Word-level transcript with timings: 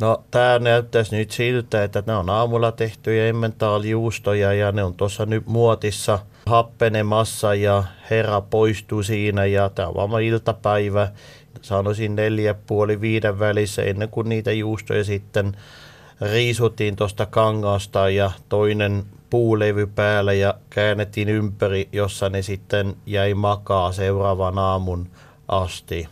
No 0.00 0.24
tämä 0.30 0.58
näyttäisi 0.58 1.16
nyt 1.16 1.30
siltä, 1.30 1.84
että 1.84 2.02
ne 2.06 2.16
on 2.16 2.30
aamulla 2.30 2.72
tehtyjä 2.72 3.26
emmentaalijuustoja 3.26 4.52
ja 4.52 4.72
ne 4.72 4.84
on 4.84 4.94
tuossa 4.94 5.26
nyt 5.26 5.46
muotissa 5.46 6.18
happenemassa 6.46 7.54
ja 7.54 7.84
herra 8.10 8.40
poistuu 8.40 9.02
siinä 9.02 9.44
ja 9.44 9.68
tämä 9.68 9.88
on 9.88 10.10
vaan 10.10 10.22
iltapäivä. 10.22 11.08
Sanoisin 11.62 12.16
neljä 12.16 12.54
puoli 12.54 13.00
viiden 13.00 13.38
välissä 13.38 13.82
ennen 13.82 14.08
kuin 14.08 14.28
niitä 14.28 14.52
juustoja 14.52 15.04
sitten 15.04 15.56
riisuttiin 16.20 16.96
tuosta 16.96 17.26
kangasta 17.26 18.10
ja 18.10 18.30
toinen 18.48 19.04
puulevy 19.30 19.86
päällä 19.86 20.32
ja 20.32 20.54
käännettiin 20.70 21.28
ympäri, 21.28 21.88
jossa 21.92 22.28
ne 22.28 22.42
sitten 22.42 22.96
jäi 23.06 23.34
makaa 23.34 23.92
seuraavan 23.92 24.58
aamun 24.58 25.08
asti. 25.48 26.08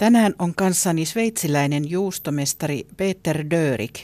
Tänään 0.00 0.34
on 0.38 0.54
kanssani 0.54 1.04
sveitsiläinen 1.04 1.90
juustomestari 1.90 2.86
Peter 2.96 3.44
Dörik. 3.50 4.00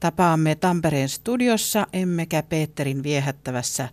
Tapaamme 0.00 0.54
Tampereen 0.54 1.08
studiossa, 1.08 1.86
emmekä 1.92 2.42
Peterin 2.42 3.02
viehättävässä 3.02 3.88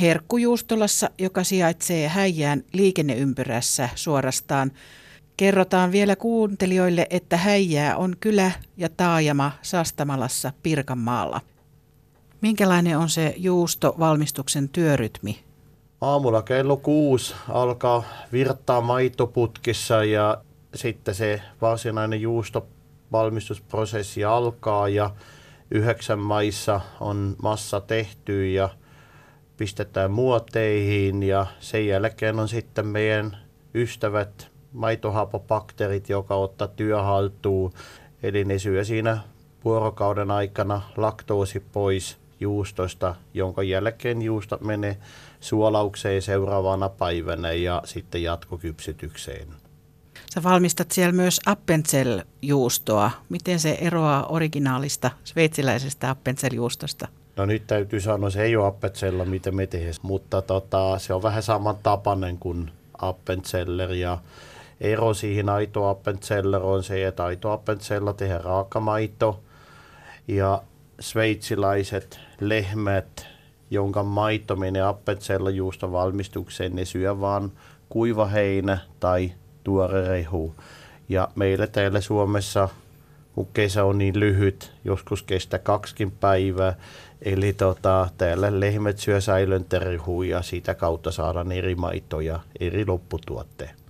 herkkujuustolassa, 0.00 1.10
joka 1.18 1.44
sijaitsee 1.44 2.08
Häijään 2.08 2.62
liikenneympyrässä 2.72 3.88
suorastaan. 3.94 4.72
Kerrotaan 5.36 5.92
vielä 5.92 6.16
kuuntelijoille, 6.16 7.06
että 7.10 7.36
Häijää 7.36 7.96
on 7.96 8.16
kylä 8.20 8.50
ja 8.76 8.88
taajama 8.88 9.52
Sastamalassa 9.62 10.52
Pirkanmaalla. 10.62 11.40
Minkälainen 12.40 12.98
on 12.98 13.08
se 13.08 13.34
juustovalmistuksen 13.36 14.68
työrytmi? 14.68 15.38
Aamulla 16.00 16.42
kello 16.42 16.76
kuusi 16.76 17.34
alkaa 17.48 18.04
virtaa 18.32 18.80
maitoputkissa 18.80 20.04
ja 20.04 20.44
sitten 20.74 21.14
se 21.14 21.42
varsinainen 21.60 22.20
juustovalmistusprosessi 22.20 24.24
alkaa 24.24 24.88
ja 24.88 25.10
yhdeksän 25.70 26.18
maissa 26.18 26.80
on 27.00 27.36
massa 27.42 27.80
tehty 27.80 28.50
ja 28.50 28.68
pistetään 29.56 30.10
muoteihin 30.10 31.22
ja 31.22 31.46
sen 31.60 31.86
jälkeen 31.86 32.38
on 32.38 32.48
sitten 32.48 32.86
meidän 32.86 33.38
ystävät 33.74 34.48
maitohapobakteerit, 34.72 36.08
joka 36.08 36.34
ottaa 36.34 36.68
työhaltuun. 36.68 37.72
Eli 38.22 38.44
ne 38.44 38.58
syö 38.58 38.84
siinä 38.84 39.18
vuorokauden 39.64 40.30
aikana 40.30 40.82
laktoosi 40.96 41.60
pois 41.60 42.18
juustosta, 42.40 43.14
jonka 43.34 43.62
jälkeen 43.62 44.22
juusto 44.22 44.58
menee 44.60 44.96
suolaukseen 45.40 46.22
seuraavana 46.22 46.88
päivänä 46.88 47.52
ja 47.52 47.82
sitten 47.84 48.22
jatkokypsytykseen. 48.22 49.63
Sä 50.34 50.42
valmistat 50.42 50.90
siellä 50.90 51.12
myös 51.12 51.40
Appenzell-juustoa. 51.46 53.10
Miten 53.28 53.60
se 53.60 53.78
eroaa 53.80 54.26
originaalista 54.26 55.10
sveitsiläisestä 55.24 56.10
Appenzell-juustosta? 56.10 57.08
No 57.36 57.46
nyt 57.46 57.66
täytyy 57.66 58.00
sanoa, 58.00 58.30
se 58.30 58.42
ei 58.42 58.56
ole 58.56 58.66
Appenzell, 58.66 59.24
miten 59.24 59.56
me 59.56 59.66
tehdään, 59.66 59.94
mutta 60.02 60.42
tota, 60.42 60.98
se 60.98 61.14
on 61.14 61.22
vähän 61.22 61.42
samantapainen 61.42 62.38
kuin 62.38 62.70
Appenzeller 62.98 63.92
ja 63.92 64.18
ero 64.80 65.14
siihen 65.14 65.48
aito 65.48 65.88
Appenzeller 65.88 66.62
on 66.62 66.82
se, 66.82 67.06
että 67.06 67.24
aito 67.24 67.52
Appenzeller 67.52 68.14
tehdään 68.14 68.44
raakamaito 68.44 69.40
ja 70.28 70.62
sveitsiläiset 71.00 72.20
lehmät, 72.40 73.26
jonka 73.70 74.02
maito 74.02 74.56
menee 74.56 74.82
Appenzeller 74.82 75.54
juusta 75.54 75.92
valmistukseen, 75.92 76.74
ne 76.76 76.84
syö 76.84 77.20
vaan 77.20 77.52
kuiva 77.88 78.26
heinä 78.26 78.78
tai 79.00 79.32
tuore 79.64 80.08
rehu. 80.08 80.54
Ja 81.08 81.28
meillä 81.34 81.66
täällä 81.66 82.00
Suomessa, 82.00 82.68
kun 83.34 83.48
kesä 83.54 83.84
on 83.84 83.98
niin 83.98 84.20
lyhyt, 84.20 84.72
joskus 84.84 85.22
kestää 85.22 85.58
kaksikin 85.58 86.10
päivää, 86.10 86.74
eli 87.22 87.52
tota, 87.52 88.08
täällä 88.18 88.60
lehmät 88.60 88.98
syö 88.98 89.20
säilöntärehuja 89.20 90.36
ja 90.36 90.42
sitä 90.42 90.74
kautta 90.74 91.12
saadaan 91.12 91.52
eri 91.52 91.74
maitoja, 91.74 92.40
eri 92.60 92.86
lopputuotteet. 92.86 93.84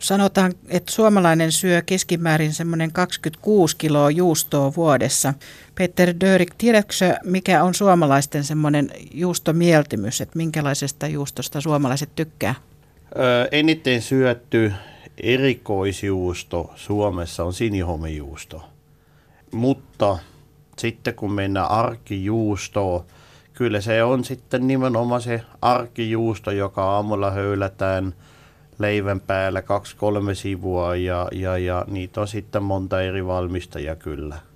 Sanotaan, 0.00 0.52
että 0.68 0.92
suomalainen 0.92 1.52
syö 1.52 1.82
keskimäärin 1.82 2.52
semmoinen 2.52 2.92
26 2.92 3.76
kiloa 3.76 4.10
juustoa 4.10 4.72
vuodessa. 4.76 5.34
Peter 5.74 6.14
Dörik, 6.20 6.54
tiedätkö 6.58 6.94
mikä 7.24 7.64
on 7.64 7.74
suomalaisten 7.74 8.44
semmoinen 8.44 8.90
juustomieltymys, 9.12 10.20
että 10.20 10.36
minkälaisesta 10.36 11.06
juustosta 11.06 11.60
suomalaiset 11.60 12.10
tykkää? 12.16 12.54
Öö, 13.18 13.48
eniten 13.52 14.02
syötty 14.02 14.72
erikoisjuusto 15.22 16.72
Suomessa 16.76 17.44
on 17.44 17.52
sinihomejuusto. 17.52 18.62
Mutta 19.52 20.18
sitten 20.78 21.14
kun 21.14 21.32
mennään 21.32 21.70
arkijuustoon, 21.70 23.04
kyllä 23.54 23.80
se 23.80 24.04
on 24.04 24.24
sitten 24.24 24.66
nimenomaan 24.66 25.22
se 25.22 25.42
arkijuusto, 25.62 26.50
joka 26.50 26.84
aamulla 26.84 27.30
höylätään 27.30 28.14
leivän 28.78 29.20
päällä 29.20 29.62
kaksi-kolme 29.62 30.34
sivua 30.34 30.96
ja, 30.96 31.28
ja, 31.32 31.58
ja 31.58 31.84
niitä 31.88 32.20
on 32.20 32.28
sitten 32.28 32.62
monta 32.62 33.02
eri 33.02 33.26
valmistajaa 33.26 33.96
kyllä. 33.96 34.47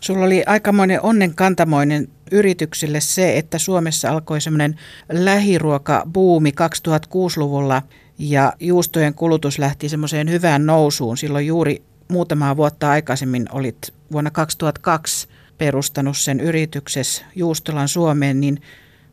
Sulla 0.00 0.26
oli 0.26 0.42
aikamoinen 0.46 1.02
onnenkantamoinen 1.02 2.08
yrityksille 2.32 3.00
se, 3.00 3.38
että 3.38 3.58
Suomessa 3.58 4.10
alkoi 4.10 4.40
semmoinen 4.40 4.76
lähiruokabuumi 5.12 6.50
2006-luvulla– 6.50 7.82
ja 8.18 8.52
juustojen 8.60 9.14
kulutus 9.14 9.58
lähti 9.58 9.88
semmoiseen 9.88 10.30
hyvään 10.30 10.66
nousuun. 10.66 11.16
Silloin 11.16 11.46
juuri 11.46 11.82
muutamaa 12.08 12.56
vuotta 12.56 12.90
aikaisemmin 12.90 13.46
olit 13.52 13.94
vuonna 14.12 14.30
2002 14.30 15.28
perustanut 15.58 16.16
sen 16.16 16.40
yrityksessä 16.40 17.24
Juustolan 17.36 17.88
Suomeen, 17.88 18.40
niin 18.40 18.62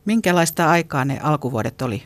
minkälaista 0.05 0.69
aikaa 0.69 1.05
ne 1.05 1.19
alkuvuodet 1.23 1.81
oli? 1.81 2.03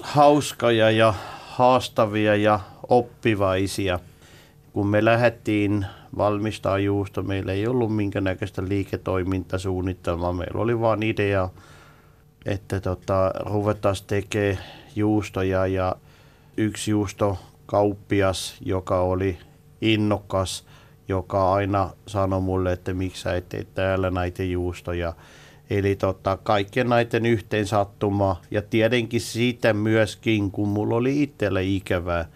Hauskoja 0.00 0.90
ja 0.90 1.14
haastavia 1.46 2.36
ja 2.36 2.60
oppivaisia. 2.88 3.98
Kun 4.76 4.86
me 4.86 5.04
lähdettiin 5.04 5.86
valmistaa 6.16 6.78
juusto, 6.78 7.22
meillä 7.22 7.52
ei 7.52 7.66
ollut 7.66 7.96
minkäännäköistä 7.96 8.62
liiketoimintasuunnitelmaa. 8.68 10.32
Meillä 10.32 10.60
oli 10.60 10.80
vain 10.80 11.02
idea, 11.02 11.48
että 12.46 12.80
tota, 12.80 13.30
ruvetaan 13.40 13.94
tekemään 14.06 14.64
juustoja 14.96 15.66
ja 15.66 15.96
yksi 16.56 16.90
juustokauppias, 16.90 18.56
joka 18.64 19.00
oli 19.00 19.38
innokas, 19.80 20.66
joka 21.08 21.52
aina 21.52 21.90
sanoi 22.06 22.40
mulle, 22.40 22.72
että 22.72 22.94
miksi 22.94 23.22
sä 23.22 23.36
et 23.36 23.48
tee 23.48 23.66
täällä 23.74 24.10
näitä 24.10 24.42
juustoja. 24.42 25.12
Eli 25.70 25.96
tota, 25.96 26.36
kaikkien 26.36 26.88
näiden 26.88 27.26
yhteen 27.26 27.66
sattuma 27.66 28.40
ja 28.50 28.62
tietenkin 28.62 29.20
siitä 29.20 29.72
myöskin, 29.72 30.50
kun 30.50 30.68
mulla 30.68 30.96
oli 30.96 31.22
itsellä 31.22 31.60
ikävää 31.60 32.28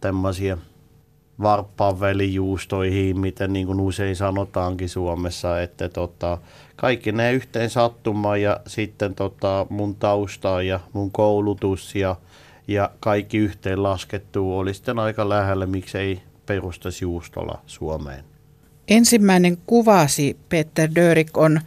tämmöisiä 0.00 0.58
varppaan 1.42 2.00
välijuustoihin, 2.00 3.20
mitä 3.20 3.48
niin 3.48 3.66
kuin 3.66 3.80
usein 3.80 4.16
sanotaankin 4.16 4.88
Suomessa, 4.88 5.62
että 5.62 5.88
tota, 5.88 6.38
kaikki 6.76 7.12
ne 7.12 7.32
yhteen 7.32 7.70
sattuma 7.70 8.36
ja 8.36 8.60
sitten 8.66 9.14
tota, 9.14 9.66
mun 9.70 9.94
tausta 9.94 10.62
ja 10.62 10.80
mun 10.92 11.10
koulutus 11.10 11.94
ja, 11.94 12.16
ja 12.68 12.90
kaikki 13.00 13.38
yhteen 13.38 13.82
laskettu 13.82 14.58
oli 14.58 14.74
sitten 14.74 14.98
aika 14.98 15.28
lähellä, 15.28 15.66
miksei 15.66 16.22
perustaisi 16.46 17.04
juustolla 17.04 17.58
Suomeen. 17.66 18.24
Ensimmäinen 18.88 19.58
kuvasi, 19.66 20.36
Peter 20.48 20.90
Dörik, 20.94 21.36
on 21.38 21.60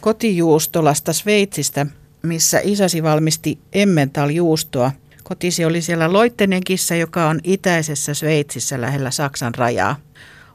kotijuustolasta 0.00 1.12
Sveitsistä, 1.12 1.86
missä 2.22 2.60
isäsi 2.62 3.02
valmisti 3.02 3.58
Emmental-juustoa. 3.72 4.92
Kotisi 5.22 5.64
oli 5.64 5.82
siellä 5.82 6.12
Loittenenkissa, 6.12 6.94
joka 6.94 7.28
on 7.28 7.40
itäisessä 7.44 8.14
Sveitsissä 8.14 8.80
lähellä 8.80 9.10
Saksan 9.10 9.54
rajaa. 9.54 9.96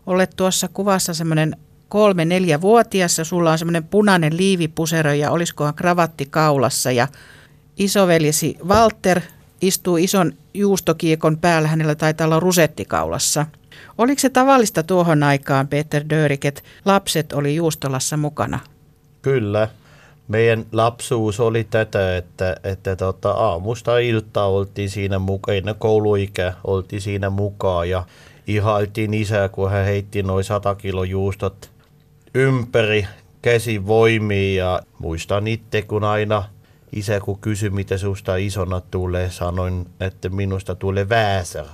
Olet 0.05 0.33
tuossa 0.35 0.67
kuvassa 0.67 1.13
semmoinen 1.13 1.55
kolme, 1.89 2.25
neljä 2.25 2.61
vuotias 2.61 3.17
ja 3.17 3.25
sulla 3.25 3.51
on 3.51 3.57
semmoinen 3.57 3.83
punainen 3.83 4.37
liivipusero 4.37 5.13
ja 5.13 5.31
olisikohan 5.31 5.73
kravatti 5.73 6.25
kaulassa 6.25 6.91
ja 6.91 7.07
isoveljesi 7.77 8.57
Walter 8.67 9.21
istuu 9.61 9.97
ison 9.97 10.33
juustokiekon 10.53 11.37
päällä, 11.37 11.67
hänellä 11.67 11.95
taitaa 11.95 12.27
olla 12.27 12.39
rusetti 12.39 12.85
kaulassa. 12.85 13.45
Oliko 13.97 14.19
se 14.19 14.29
tavallista 14.29 14.83
tuohon 14.83 15.23
aikaan, 15.23 15.67
Peter 15.67 16.03
Dörik, 16.09 16.45
että 16.45 16.61
lapset 16.85 17.33
oli 17.33 17.55
juustolassa 17.55 18.17
mukana? 18.17 18.59
Kyllä. 19.21 19.69
Meidän 20.27 20.65
lapsuus 20.71 21.39
oli 21.39 21.63
tätä, 21.63 22.17
että, 22.17 22.55
että 22.63 22.95
tota, 22.95 23.31
aamusta 23.31 23.97
iltaa 23.97 24.47
oltiin 24.47 24.89
siinä 24.89 25.19
mukaan, 25.19 25.57
ennen 25.57 25.75
kouluikä 25.75 26.53
oltiin 26.63 27.01
siinä 27.01 27.29
mukaan 27.29 27.89
ja 27.89 28.05
ihailtiin 28.47 29.13
isää, 29.13 29.49
kun 29.49 29.71
hän 29.71 29.85
heitti 29.85 30.23
noin 30.23 30.43
100 30.43 30.75
kilo 30.75 31.03
juustot 31.03 31.71
ympäri 32.33 33.07
käsivoimia 33.41 34.63
ja 34.65 34.81
muistan 34.99 35.47
itse, 35.47 35.81
kun 35.81 36.03
aina 36.03 36.43
isä 36.91 37.19
kun 37.19 37.39
kysyi, 37.39 37.69
mitä 37.69 37.97
susta 37.97 38.35
isona 38.35 38.81
tulee, 38.81 39.29
sanoin, 39.29 39.85
että 39.99 40.29
minusta 40.29 40.75
tulee 40.75 41.09
väsä. 41.09 41.65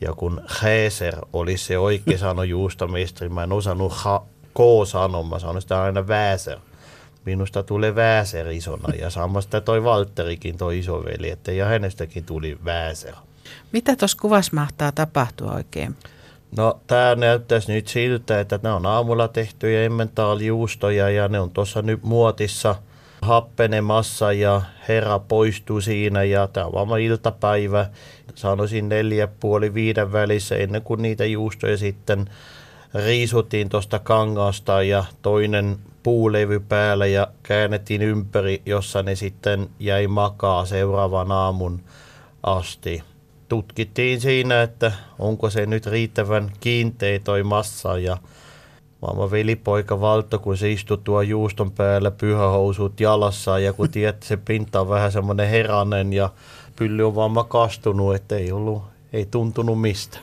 Ja 0.00 0.12
kun 0.12 0.40
Häser 0.46 1.16
oli 1.32 1.56
se 1.56 1.78
oikea 1.78 2.18
sano 2.18 2.42
juustomestari, 2.42 3.28
mä 3.28 3.42
en 3.42 3.52
osannut 3.52 3.92
ha- 3.92 4.24
K 4.54 4.58
sanoa, 4.88 5.22
mä 5.22 5.38
sanoin 5.38 5.62
sitä 5.62 5.82
aina 5.82 6.08
Väser. 6.08 6.58
Minusta 7.28 7.62
tulee 7.62 7.94
Väser 7.94 8.50
isona 8.50 8.94
ja 9.00 9.10
samasta 9.10 9.60
toi 9.60 9.84
Valtterikin 9.84 10.58
toi 10.58 10.78
isoveli, 10.78 11.30
että 11.30 11.52
ja 11.52 11.66
hänestäkin 11.66 12.24
tuli 12.24 12.58
Väser. 12.64 13.14
Mitä 13.72 13.96
tuossa 13.96 14.18
kuvassa 14.20 14.52
mahtaa 14.54 14.92
tapahtua 14.92 15.52
oikein? 15.52 15.96
No 16.56 16.80
tämä 16.86 17.14
näyttäisi 17.14 17.72
nyt 17.72 17.88
siltä, 17.88 18.40
että 18.40 18.60
ne 18.62 18.72
on 18.72 18.86
aamulla 18.86 19.28
tehtyjä 19.28 19.82
emmentaalijuustoja 19.82 21.10
ja 21.10 21.28
ne 21.28 21.40
on 21.40 21.50
tuossa 21.50 21.82
nyt 21.82 22.02
muotissa 22.02 22.74
happenemassa 23.22 24.32
ja 24.32 24.62
herra 24.88 25.18
poistuu 25.18 25.80
siinä 25.80 26.22
ja 26.22 26.46
tämä 26.46 26.66
on 26.66 26.72
varmaan 26.72 27.00
iltapäivä, 27.00 27.86
sanoisin 28.34 28.88
neljä 28.88 29.28
puoli 29.40 29.74
viiden 29.74 30.12
välissä 30.12 30.56
ennen 30.56 30.82
kuin 30.82 31.02
niitä 31.02 31.24
juustoja 31.24 31.76
sitten 31.76 32.30
riisuttiin 32.94 33.68
tuosta 33.68 33.98
kangasta 33.98 34.82
ja 34.82 35.04
toinen 35.22 35.78
puulevy 36.08 36.60
päällä 36.60 37.06
ja 37.06 37.28
käännettiin 37.42 38.02
ympäri, 38.02 38.62
jossa 38.66 39.02
ne 39.02 39.14
sitten 39.14 39.68
jäi 39.80 40.06
makaa 40.06 40.66
seuraavan 40.66 41.32
aamun 41.32 41.80
asti 42.42 43.02
tutkittiin 43.48 44.20
siinä, 44.20 44.62
että 44.62 44.92
onko 45.18 45.50
se 45.50 45.66
nyt 45.66 45.86
riittävän 45.86 46.52
kiinteä 46.60 47.18
toi 47.18 47.42
massa 47.42 47.98
ja 47.98 48.16
Maailman 49.02 49.30
velipoika 49.30 50.00
Valtto, 50.00 50.38
kun 50.38 50.56
se 50.56 50.72
istui 50.72 50.98
tuo 51.04 51.22
juuston 51.22 51.72
päällä 51.72 52.10
pyhähousut 52.10 53.00
jalassa 53.00 53.58
ja 53.58 53.72
kun 53.72 53.90
tiedät, 53.90 54.22
se 54.22 54.36
pinta 54.36 54.80
on 54.80 54.88
vähän 54.88 55.12
semmoinen 55.12 55.48
heranen 55.48 56.12
ja 56.12 56.30
pylly 56.76 57.06
on 57.06 57.14
vaan 57.14 57.30
makastunut, 57.30 58.14
että 58.14 58.36
ei, 58.36 58.52
ollut, 58.52 58.82
ei 59.12 59.26
tuntunut 59.26 59.80
mistä. 59.80 60.18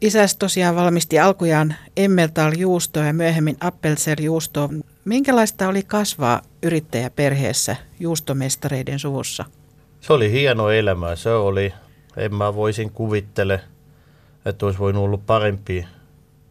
Isäs 0.00 0.36
tosiaan 0.36 0.76
valmisti 0.76 1.18
alkujaan 1.18 1.74
Emmeltal 1.96 2.52
juustoa 2.56 3.04
ja 3.04 3.12
myöhemmin 3.12 3.56
Appelser 3.60 4.22
juustoa. 4.22 4.68
Minkälaista 5.04 5.68
oli 5.68 5.82
kasvaa 5.82 6.42
yrittäjäperheessä 6.62 7.76
juustomestareiden 8.00 8.98
suvussa? 8.98 9.44
Se 10.00 10.12
oli 10.12 10.32
hieno 10.32 10.70
elämä. 10.70 11.16
Se 11.16 11.30
oli 11.30 11.72
en 12.16 12.34
mä 12.34 12.54
voisin 12.54 12.90
kuvittele, 12.90 13.60
että 14.44 14.66
olisi 14.66 14.78
voinut 14.78 15.04
olla 15.04 15.18
parempi 15.26 15.86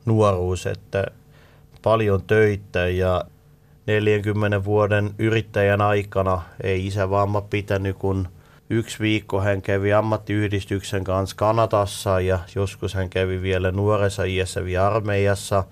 nuoruus, 0.05 0.65
että 0.65 1.05
paljon 1.81 2.23
töitä 2.23 2.87
ja 2.87 3.23
40 3.87 4.63
vuoden 4.63 5.11
yrittäjän 5.17 5.81
aikana 5.81 6.41
ei 6.63 6.87
isä 6.87 7.09
vaan 7.09 7.43
pitänyt, 7.49 7.97
kun 7.97 8.27
yksi 8.69 8.99
viikko 8.99 9.41
hän 9.41 9.61
kävi 9.61 9.93
ammattiyhdistyksen 9.93 11.03
kanssa 11.03 11.35
Kanadassa 11.35 12.19
ja 12.19 12.39
joskus 12.55 12.93
hän 12.93 13.09
kävi 13.09 13.41
vielä 13.41 13.71
nuoressa 13.71 14.23
iässä 14.23 14.65
vielä 14.65 14.87
armeijassa, 14.87 15.63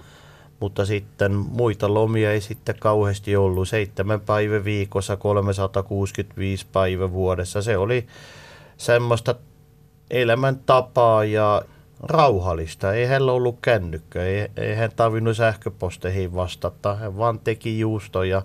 mutta 0.59 0.85
sitten 0.85 1.33
muita 1.35 1.93
lomia 1.93 2.31
ei 2.31 2.41
sitten 2.41 2.75
kauheasti 2.79 3.35
ollut. 3.35 3.69
Seitsemän 3.69 4.21
päivä 4.21 4.63
viikossa, 4.63 5.17
365 5.17 6.65
päivä 6.71 7.11
vuodessa. 7.11 7.61
Se 7.61 7.77
oli 7.77 8.07
semmoista 8.77 9.35
elämäntapaa 10.11 11.23
ja 11.23 11.61
rauhallista. 12.03 12.93
Ei 12.93 13.05
hänellä 13.05 13.31
ollut 13.31 13.57
kännykkä, 13.61 14.23
ei, 14.23 14.47
ei 14.57 14.75
hän 14.75 14.91
tarvinnut 14.95 15.37
sähköposteihin 15.37 16.35
vastata. 16.35 16.95
Hän 16.95 17.17
vaan 17.17 17.39
teki 17.39 17.79
juustoja, 17.79 18.41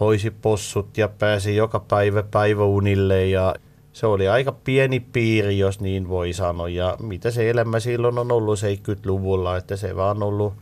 hoisi 0.00 0.30
possut 0.30 0.98
ja 0.98 1.08
pääsi 1.08 1.56
joka 1.56 1.80
päivä 1.80 2.22
päiväunille 2.22 3.26
ja 3.26 3.54
se 3.92 4.06
oli 4.06 4.28
aika 4.28 4.52
pieni 4.52 5.00
piiri, 5.00 5.58
jos 5.58 5.80
niin 5.80 6.08
voi 6.08 6.32
sanoa. 6.32 6.68
Ja 6.68 6.96
mitä 7.02 7.30
se 7.30 7.50
elämä 7.50 7.80
silloin 7.80 8.18
on 8.18 8.32
ollut 8.32 8.58
70-luvulla, 8.58 9.56
että 9.56 9.76
se 9.76 9.96
vaan 9.96 10.22
ollut, 10.22 10.54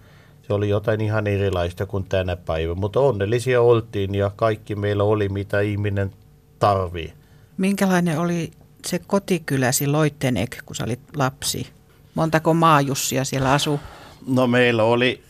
se 0.43 0.53
oli 0.53 0.69
jotain 0.69 1.01
ihan 1.01 1.27
erilaista 1.27 1.87
kuin 1.87 2.05
tänä 2.05 2.37
päivänä. 2.37 2.81
Mutta 2.81 3.01
onnellisia 3.01 3.63
oltiin 3.63 4.15
ja 4.15 4.31
kaikki 4.37 4.75
meillä 4.75 5.05
oli, 5.05 5.29
mitä 5.29 5.61
ihminen 5.61 6.11
tarvii. 6.59 7.13
Minkälainen 7.57 8.19
oli 8.19 8.51
se 8.87 8.99
kotikyläsi 8.99 9.87
Loittenek, 9.87 10.59
kun 10.67 10.77
sä 10.77 10.85
olit 10.85 11.01
lapsi? 11.17 11.67
Montako 12.15 12.55
maajussia 12.55 13.25
siellä 13.25 13.53
asuu? 13.53 13.81
No 14.27 14.47
meillä 14.47 14.85
oli 14.85 15.23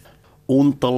Unto 0.49 0.97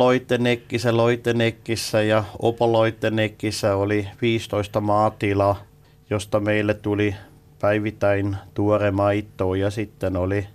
Loittenekkissä 0.97 2.03
ja 2.03 2.25
Opo 2.39 2.73
Loittenekkissä 2.73 3.77
oli 3.77 4.09
15 4.23 4.81
maatilaa, 4.81 5.63
josta 6.11 6.41
meille 6.41 6.75
tuli 6.75 7.15
päivittäin 7.61 8.37
tuore 8.55 8.91
maito 8.91 9.55
ja 9.55 9.71
sitten 9.71 10.17
oli 10.17 10.47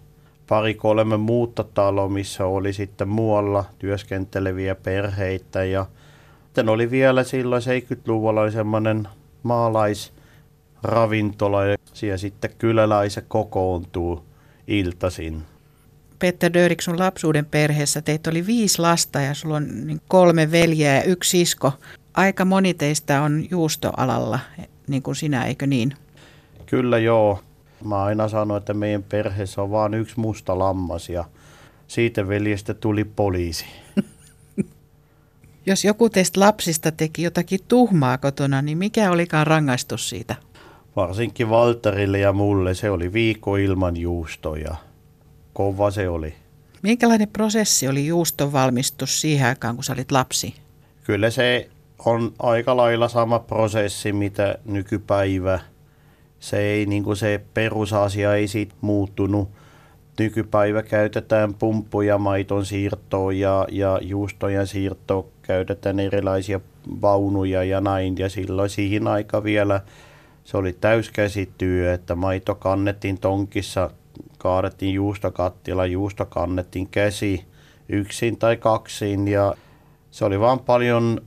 pari-kolme 0.47 1.17
muuta 1.17 1.63
taloa, 1.63 2.09
missä 2.09 2.45
oli 2.45 2.73
sitten 2.73 3.07
muualla 3.07 3.65
työskenteleviä 3.79 4.75
perheitä 4.75 5.63
ja 5.63 5.85
sitten 6.45 6.69
oli 6.69 6.91
vielä 6.91 7.23
silloin 7.23 7.63
70-luvulla 7.63 8.41
oli 8.41 8.51
semmoinen 8.51 9.07
maalais 9.43 10.13
ravintola 10.83 11.65
ja 11.65 11.77
siellä 11.93 12.17
sitten 12.17 12.51
kyläläiset 12.57 13.25
kokoontuu 13.27 14.25
iltaisin. 14.67 15.43
Petter 16.19 16.53
Dörik, 16.53 16.81
sun 16.81 16.99
lapsuuden 16.99 17.45
perheessä 17.45 18.01
teitä 18.01 18.29
oli 18.29 18.45
viisi 18.45 18.81
lasta 18.81 19.21
ja 19.21 19.33
sulla 19.33 19.55
on 19.55 19.87
niin 19.87 20.01
kolme 20.07 20.51
veljeä 20.51 20.95
ja 20.95 21.03
yksi 21.03 21.29
sisko. 21.29 21.73
Aika 22.13 22.45
moni 22.45 22.73
teistä 22.73 23.21
on 23.21 23.45
juustoalalla, 23.51 24.39
niin 24.87 25.03
kuin 25.03 25.15
sinä, 25.15 25.45
eikö 25.45 25.67
niin? 25.67 25.93
Kyllä 26.65 26.99
joo. 26.99 27.39
Mä 27.83 28.03
aina 28.03 28.27
sanoin, 28.27 28.57
että 28.57 28.73
meidän 28.73 29.03
perheessä 29.03 29.61
on 29.61 29.71
vain 29.71 29.93
yksi 29.93 30.19
musta 30.19 30.59
lammas 30.59 31.09
ja 31.09 31.25
siitä 31.87 32.27
veljestä 32.27 32.73
tuli 32.73 33.03
poliisi. 33.03 33.65
Jos 35.65 35.85
joku 35.85 36.09
teistä 36.09 36.39
lapsista 36.39 36.91
teki 36.91 37.23
jotakin 37.23 37.59
tuhmaa 37.67 38.17
kotona, 38.17 38.61
niin 38.61 38.77
mikä 38.77 39.11
olikaan 39.11 39.47
rangaistus 39.47 40.09
siitä? 40.09 40.35
varsinkin 40.95 41.49
Valterille 41.49 42.19
ja 42.19 42.33
mulle, 42.33 42.73
se 42.73 42.89
oli 42.89 43.13
viikko 43.13 43.55
ilman 43.55 43.97
juustoja. 43.97 44.75
Kova 45.53 45.91
se 45.91 46.09
oli. 46.09 46.33
Minkälainen 46.81 47.27
prosessi 47.27 47.87
oli 47.87 48.07
juuston 48.07 48.51
valmistus 48.51 49.21
siihen 49.21 49.47
aikaan, 49.47 49.75
kun 49.75 49.83
sä 49.83 49.93
olit 49.93 50.11
lapsi? 50.11 50.55
Kyllä 51.03 51.29
se 51.29 51.69
on 52.05 52.33
aika 52.39 52.77
lailla 52.77 53.07
sama 53.07 53.39
prosessi, 53.39 54.13
mitä 54.13 54.55
nykypäivä. 54.65 55.59
Se 56.39 56.57
ei, 56.57 56.85
niin 56.85 57.03
kuin 57.03 57.17
se 57.17 57.41
perusasia 57.53 58.35
ei 58.35 58.47
siitä 58.47 58.75
muuttunut. 58.81 59.49
Nykypäivä 60.19 60.83
käytetään 60.83 61.53
pumppuja 61.53 62.17
maiton 62.17 62.65
siirtoon 62.65 63.39
ja, 63.39 63.67
ja 63.71 63.99
juustojen 64.01 64.67
siirtoon 64.67 65.25
käytetään 65.41 65.99
erilaisia 65.99 66.59
vaunuja 67.01 67.63
ja 67.63 67.81
näin. 67.81 68.17
Ja 68.17 68.29
silloin 68.29 68.69
siihen 68.69 69.07
aika 69.07 69.43
vielä 69.43 69.81
se 70.43 70.57
oli 70.57 70.73
täyskäsityö, 70.73 71.93
että 71.93 72.15
maito 72.15 72.55
kannettiin 72.55 73.17
tonkissa, 73.17 73.89
kaadettiin 74.37 74.93
juustokattila, 74.93 75.85
juusto 75.85 76.25
kannettiin 76.25 76.87
käsi 76.87 77.45
yksin 77.89 78.37
tai 78.37 78.57
kaksin 78.57 79.27
ja 79.27 79.55
se 80.11 80.25
oli 80.25 80.39
vaan 80.39 80.59
paljon 80.59 81.21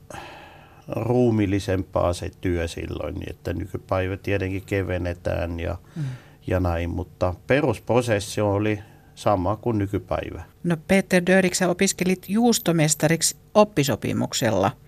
ruumillisempaa 0.89 2.13
se 2.13 2.31
työ 2.41 2.69
silloin, 2.69 3.15
niin 3.15 3.31
että 3.31 3.53
nykypäivä 3.53 4.17
tietenkin 4.17 4.63
kevennetään 4.67 5.61
ja, 5.61 5.79
mm. 5.97 6.05
ja 6.47 6.61
näin, 6.61 6.91
mutta 6.91 7.35
perusprosessi 7.47 8.41
oli 8.41 8.79
sama 9.15 9.57
kuin 9.57 9.79
nykypäivä. 9.79 10.43
No 10.65 10.77
Peter 10.89 11.23
Dörik, 11.27 11.55
sä 11.55 11.69
opiskelit 11.69 12.25
juustomestariksi 12.29 13.37
oppisopimuksella– 13.55 14.71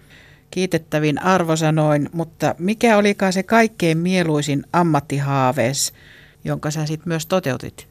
kiitettävin 0.51 1.23
arvosanoin, 1.23 2.09
mutta 2.13 2.55
mikä 2.59 2.97
olikaan 2.97 3.33
se 3.33 3.43
kaikkein 3.43 3.99
mieluisin 3.99 4.65
ammattihaavees, 4.73 5.93
jonka 6.45 6.71
sä 6.71 6.87
sitten 6.87 7.09
myös 7.09 7.27
toteutit? 7.27 7.89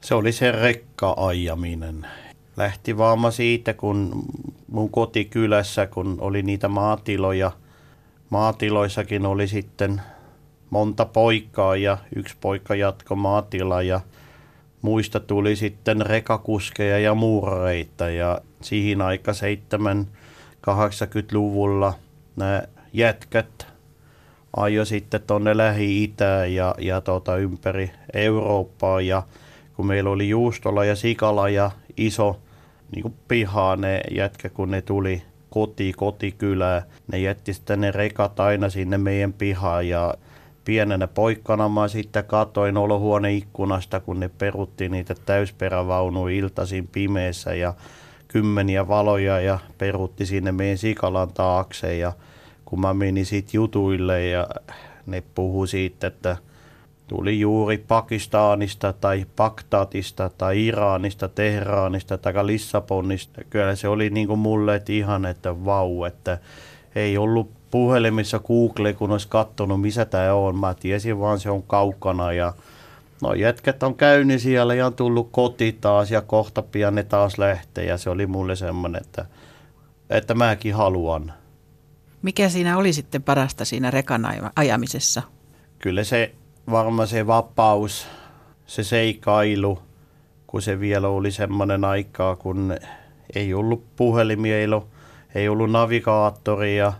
Se 0.00 0.14
oli 0.14 0.32
se 0.32 0.52
rekka-ajaminen. 0.52 2.06
Lähti 2.56 2.98
vaama 2.98 3.30
siitä, 3.30 3.74
kun 3.74 4.24
mun 4.68 4.90
kotikylässä, 4.90 5.86
kun 5.86 6.16
oli 6.20 6.42
niitä 6.42 6.68
maatiloja, 6.68 7.52
maatiloissakin 8.30 9.26
oli 9.26 9.48
sitten 9.48 10.02
monta 10.70 11.04
poikaa 11.04 11.76
ja 11.76 11.98
yksi 12.16 12.36
poika 12.40 12.74
jatko 12.74 13.16
maatila 13.16 13.82
ja 13.82 14.00
muista 14.82 15.20
tuli 15.20 15.56
sitten 15.56 16.06
rekakuskeja 16.06 16.98
ja 16.98 17.14
muurareita 17.14 18.10
ja 18.10 18.40
siihen 18.60 19.02
aika 19.02 19.32
seitsemän 19.32 20.06
80-luvulla 20.70 21.94
nämä 22.36 22.62
jätkät 22.92 23.66
ajo 24.56 24.84
sitten 24.84 25.22
tuonne 25.26 25.56
Lähi-Itään 25.56 26.54
ja, 26.54 26.74
ja 26.78 27.00
tota, 27.00 27.36
ympäri 27.36 27.90
Eurooppaa 28.14 29.00
ja 29.00 29.22
kun 29.76 29.86
meillä 29.86 30.10
oli 30.10 30.28
Juustola 30.28 30.84
ja 30.84 30.96
Sikala 30.96 31.48
ja 31.48 31.70
iso 31.96 32.40
niin 32.94 33.02
kuin 33.02 33.14
pihaa 33.28 33.76
ne 33.76 34.00
jätkä, 34.10 34.48
kun 34.48 34.70
ne 34.70 34.82
tuli 34.82 35.22
koti, 35.50 35.92
kotikylää, 35.96 36.82
ne 37.12 37.18
jätti 37.18 37.54
sitten 37.54 37.80
ne 37.80 37.90
rekat 37.90 38.40
aina 38.40 38.68
sinne 38.68 38.98
meidän 38.98 39.32
pihaan 39.32 39.88
ja 39.88 40.14
pienenä 40.64 41.06
poikkana 41.06 41.68
mä 41.68 41.88
sitten 41.88 42.24
katoin 42.24 42.76
olohuoneikkunasta, 42.76 44.00
kun 44.00 44.20
ne 44.20 44.28
perutti 44.28 44.88
niitä 44.88 45.14
täysperävaunuja 45.26 46.36
iltaisin 46.36 46.88
pimeässä 46.88 47.54
ja 47.54 47.74
kymmeniä 48.28 48.88
valoja 48.88 49.40
ja 49.40 49.58
perutti 49.78 50.26
sinne 50.26 50.52
meidän 50.52 50.78
sikalan 50.78 51.32
taakse. 51.32 51.96
Ja 51.96 52.12
kun 52.64 52.80
mä 52.80 52.94
menin 52.94 53.26
siitä 53.26 53.50
jutuille 53.52 54.26
ja 54.26 54.46
ne 55.06 55.22
puhu 55.34 55.66
siitä, 55.66 56.06
että 56.06 56.36
tuli 57.12 57.40
juuri 57.40 57.78
Pakistanista 57.78 58.92
tai 58.92 59.26
Bagdadista 59.36 60.30
tai 60.38 60.66
Iranista, 60.66 61.28
Tehranista 61.28 62.18
tai 62.18 62.46
Lissabonista. 62.46 63.40
Kyllä 63.50 63.76
se 63.76 63.88
oli 63.88 64.10
niin 64.10 64.26
kuin 64.26 64.38
mulle 64.38 64.74
että 64.74 64.92
ihan, 64.92 65.26
että 65.26 65.64
vau, 65.64 66.04
että 66.04 66.38
ei 66.94 67.18
ollut 67.18 67.50
puhelimissa 67.70 68.38
Google, 68.38 68.92
kun 68.92 69.10
olisi 69.10 69.28
katsonut, 69.28 69.80
missä 69.80 70.04
tämä 70.04 70.34
on. 70.34 70.58
Mä 70.58 70.74
tiesin 70.74 71.20
vaan, 71.20 71.40
se 71.40 71.50
on 71.50 71.62
kaukana 71.62 72.32
ja 72.32 72.52
no 73.22 73.34
jätket 73.34 73.82
on 73.82 73.94
käynyt 73.94 74.42
siellä 74.42 74.74
ja 74.74 74.86
on 74.86 74.94
tullut 74.94 75.28
koti 75.32 75.78
taas 75.80 76.10
ja 76.10 76.20
kohta 76.20 76.62
pian 76.62 76.94
ne 76.94 77.02
taas 77.02 77.38
lähtee 77.38 77.84
ja 77.84 77.98
se 77.98 78.10
oli 78.10 78.26
mulle 78.26 78.56
semmoinen, 78.56 79.02
että, 79.02 79.26
että 80.10 80.34
mäkin 80.34 80.74
haluan. 80.74 81.32
Mikä 82.22 82.48
siinä 82.48 82.76
oli 82.78 82.92
sitten 82.92 83.22
parasta 83.22 83.64
siinä 83.64 83.90
rekan 83.90 84.28
ajamisessa? 84.56 85.22
Kyllä 85.78 86.04
se 86.04 86.34
varmaan 86.70 87.08
se 87.08 87.26
vapaus, 87.26 88.06
se 88.66 88.84
seikailu, 88.84 89.78
kun 90.46 90.62
se 90.62 90.80
vielä 90.80 91.08
oli 91.08 91.30
semmoinen 91.30 91.84
aikaa, 91.84 92.36
kun 92.36 92.76
ei 93.34 93.54
ollut 93.54 93.84
puhelimia, 93.96 94.58
ei 94.58 94.64
ollut, 94.64 94.88
ei 95.34 95.48
ollut 95.48 95.70
navigaattoria, 95.70 96.92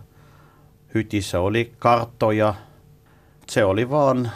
hytissä 0.95 1.39
oli 1.39 1.73
karttoja. 1.79 2.53
Se 3.49 3.65
oli 3.65 3.89
vaan 3.89 4.31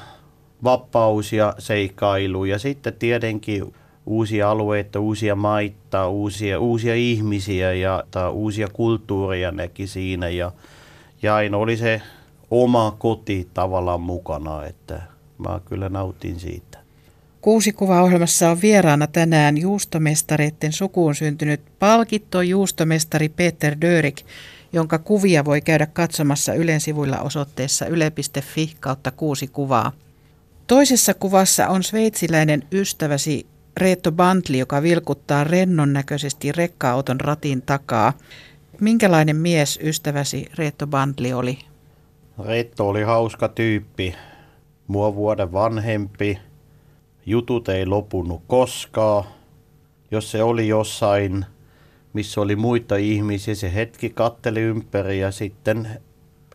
vapaus 0.64 1.34
ja 1.34 1.54
seikkailu. 1.60 2.46
Ja 2.46 2.60
sitten 2.60 2.94
tietenkin 2.94 3.74
uusia 4.06 4.52
alueita, 4.52 5.00
uusia 5.00 5.36
maita, 5.36 6.08
uusia, 6.08 6.60
uusia 6.60 6.96
ihmisiä 6.96 7.74
ja 7.74 8.04
tai 8.12 8.30
uusia 8.30 8.68
kulttuureja 8.74 9.52
näki 9.52 9.88
siinä. 9.88 10.30
Ja, 10.30 10.52
ja 11.22 11.36
aina 11.36 11.58
oli 11.58 11.78
se 11.78 12.02
oma 12.52 12.96
koti 13.00 13.48
tavallaan 13.54 14.02
mukana, 14.02 14.66
että 14.66 15.02
mä 15.38 15.60
kyllä 15.66 15.90
nautin 15.90 16.40
siitä. 16.40 16.78
Kuusi 17.42 17.72
kuvaohjelmassa 17.72 18.50
on 18.50 18.62
vieraana 18.62 19.08
tänään 19.08 19.58
juustomestareiden 19.58 20.74
sukuun 20.74 21.16
syntynyt 21.16 21.62
palkitto 21.80 22.42
juustomestari 22.42 23.30
Peter 23.30 23.76
Dörik, 23.82 24.22
jonka 24.74 25.00
kuvia 25.00 25.46
voi 25.46 25.62
käydä 25.62 25.86
katsomassa 25.86 26.54
Ylen 26.54 26.82
sivuilla 26.82 27.20
osoitteessa 27.20 27.86
yle.fi 27.86 28.76
kautta 28.80 29.12
kuusi 29.12 29.48
kuvaa. 29.48 29.92
Toisessa 30.68 31.14
kuvassa 31.14 31.68
on 31.68 31.84
sveitsiläinen 31.84 32.64
ystäväsi 32.72 33.48
Reetto 33.78 34.12
Bantli, 34.12 34.58
joka 34.58 34.82
vilkuttaa 34.82 35.44
rennon 35.44 35.94
näköisesti 35.94 36.52
rekka-auton 36.52 37.22
ratin 37.22 37.62
takaa. 37.62 38.14
Minkälainen 38.82 39.36
mies 39.36 39.80
ystäväsi 39.84 40.50
Reetto 40.58 40.88
Bantli 40.88 41.34
oli? 41.34 41.60
Reetto 42.46 42.90
oli 42.90 43.04
hauska 43.04 43.48
tyyppi, 43.48 44.16
mua 44.88 45.16
vuoden 45.16 45.52
vanhempi. 45.52 46.40
Jutut 47.26 47.70
ei 47.70 47.86
lopunut 47.86 48.42
koskaan. 48.48 49.24
Jos 50.12 50.32
se 50.32 50.44
oli 50.44 50.68
jossain, 50.68 51.46
missä 52.14 52.42
oli 52.42 52.56
muita 52.56 52.96
ihmisiä, 52.96 53.56
se 53.56 53.74
hetki 53.74 54.10
katteli 54.10 54.62
ympäri 54.62 55.20
ja 55.20 55.32
sitten 55.32 55.90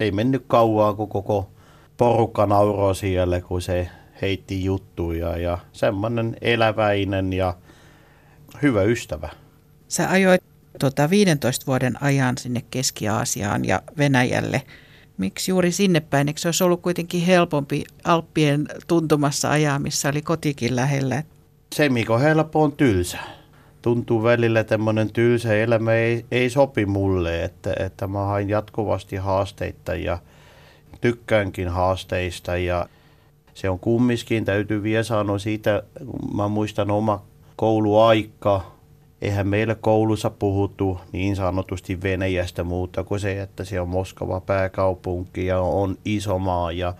ei 0.00 0.10
mennyt 0.10 0.44
kauaa, 0.46 0.94
kun 0.94 1.08
koko 1.08 1.50
porukka 1.96 2.46
nauroi 2.46 2.94
siellä, 2.94 3.40
kun 3.40 3.62
se 3.62 3.88
heitti 4.22 4.64
juttuja 4.64 5.36
ja 5.36 5.58
semmoinen 5.72 6.36
eläväinen 6.40 7.32
ja 7.32 7.54
hyvä 8.62 8.82
ystävä. 8.82 9.28
Sä 9.88 10.10
ajoit 10.10 10.42
tuota 10.80 11.10
15 11.10 11.66
vuoden 11.66 12.02
ajan 12.02 12.38
sinne 12.38 12.62
Keski-Aasiaan 12.70 13.64
ja 13.64 13.82
Venäjälle. 13.98 14.62
Miksi 15.18 15.50
juuri 15.50 15.72
sinne 15.72 16.00
päin? 16.00 16.28
Eikö 16.28 16.40
se 16.40 16.48
olisi 16.48 16.64
ollut 16.64 16.82
kuitenkin 16.82 17.22
helpompi 17.22 17.84
Alppien 18.04 18.66
tuntumassa 18.86 19.50
ajaa, 19.50 19.78
missä 19.78 20.08
oli 20.08 20.22
kotikin 20.22 20.76
lähellä? 20.76 21.22
Se, 21.74 21.88
mikä 21.88 22.14
on 22.14 22.20
helppo, 22.20 22.62
on 22.62 22.72
tylsä. 22.72 23.18
Tuntuu 23.82 24.22
välillä 24.22 24.64
tämmöinen 24.64 25.12
tylsä 25.12 25.54
elämä 25.56 25.92
ei, 25.92 26.24
ei 26.30 26.50
sopi 26.50 26.86
mulle, 26.86 27.44
että, 27.44 27.74
että 27.78 28.06
mä 28.06 28.18
hain 28.24 28.48
jatkuvasti 28.48 29.16
haasteita 29.16 29.94
ja 29.94 30.18
tykkäänkin 31.00 31.68
haasteista 31.68 32.56
ja 32.56 32.86
se 33.54 33.70
on 33.70 33.78
kumminkin, 33.78 34.44
täytyy 34.44 34.82
vielä 34.82 35.02
sanoa 35.02 35.38
siitä, 35.38 35.82
mä 36.34 36.48
muistan 36.48 36.90
oma 36.90 37.22
kouluaika, 37.56 38.71
eihän 39.22 39.48
meillä 39.48 39.74
koulussa 39.74 40.30
puhuttu 40.30 41.00
niin 41.12 41.36
sanotusti 41.36 42.02
Venäjästä 42.02 42.64
muuta 42.64 43.04
kuin 43.04 43.20
se, 43.20 43.42
että 43.42 43.64
se 43.64 43.80
on 43.80 43.88
Moskova 43.88 44.40
pääkaupunki 44.40 45.46
ja 45.46 45.60
on 45.60 45.98
iso 46.04 46.38
maa 46.38 46.72
ja, 46.72 46.94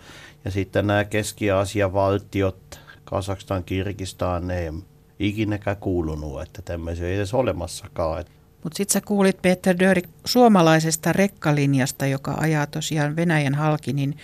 ja 0.44 0.50
sitten 0.50 0.86
nämä 0.86 1.04
Keski-Aasian 1.04 1.92
valtiot, 1.92 2.80
Kazakstan, 3.04 3.64
Kirgistan, 3.64 4.46
ne 4.46 4.58
ei 4.58 4.72
ikinäkään 5.18 5.76
kuulunut, 5.76 6.42
että 6.42 6.62
tämmöisiä 6.62 7.06
ei 7.06 7.16
edes 7.16 7.34
olemassakaan. 7.34 8.24
Mutta 8.64 8.76
sitten 8.76 8.92
sä 8.92 9.00
kuulit 9.00 9.42
Peter 9.42 9.76
Dörik 9.78 10.08
suomalaisesta 10.24 11.12
rekkalinjasta, 11.12 12.06
joka 12.06 12.34
ajaa 12.40 12.66
tosiaan 12.66 13.16
Venäjän 13.16 13.54
halki, 13.54 13.92
niin 13.92 14.16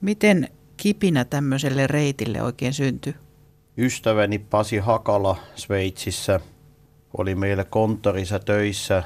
miten 0.00 0.48
kipinä 0.76 1.24
tämmöiselle 1.24 1.86
reitille 1.86 2.42
oikein 2.42 2.72
syntyi? 2.72 3.14
Ystäväni 3.78 4.38
Pasi 4.38 4.78
Hakala 4.78 5.36
Sveitsissä 5.54 6.40
oli 7.18 7.34
meillä 7.34 7.64
konttorissa 7.64 8.38
töissä. 8.38 9.02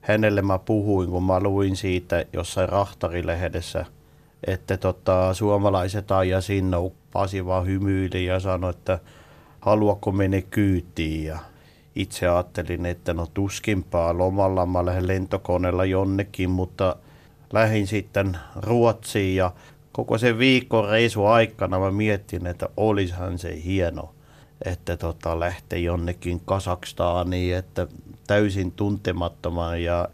Hänelle 0.00 0.42
mä 0.42 0.58
puhuin, 0.58 1.10
kun 1.10 1.24
mä 1.24 1.40
luin 1.40 1.76
siitä 1.76 2.24
jossain 2.32 2.68
rahtarilehdessä, 2.68 3.86
että 4.46 4.76
tota, 4.76 5.34
suomalaiset 5.34 6.10
ajaa 6.10 6.40
sinne. 6.40 6.76
Pasi 7.12 7.46
vaan 7.46 7.66
hymyili 7.66 8.24
ja 8.24 8.40
sanoi, 8.40 8.70
että 8.70 8.98
haluatko 9.60 10.12
mene 10.12 10.42
kyytiin. 10.42 11.24
Ja 11.24 11.38
itse 11.94 12.28
ajattelin, 12.28 12.86
että 12.86 13.14
no 13.14 13.26
tuskinpaa 13.34 14.18
lomalla 14.18 14.66
mä 14.66 14.86
lähden 14.86 15.06
lentokoneella 15.06 15.84
jonnekin, 15.84 16.50
mutta 16.50 16.96
lähdin 17.52 17.86
sitten 17.86 18.38
Ruotsiin 18.56 19.36
ja 19.36 19.52
koko 19.92 20.18
sen 20.18 20.38
viikon 20.38 20.88
reisu 20.88 21.24
aikana 21.26 21.78
mä 21.78 21.90
mietin, 21.90 22.46
että 22.46 22.68
olisihan 22.76 23.38
se 23.38 23.62
hieno, 23.64 24.14
että 24.64 24.96
tota, 24.96 25.40
lähtee 25.40 25.78
jonnekin 25.78 26.40
Kasakstaaniin, 26.44 27.56
että 27.56 27.86
täysin 28.26 28.72
tuntemattoman 28.72 29.82
ja 29.82 30.08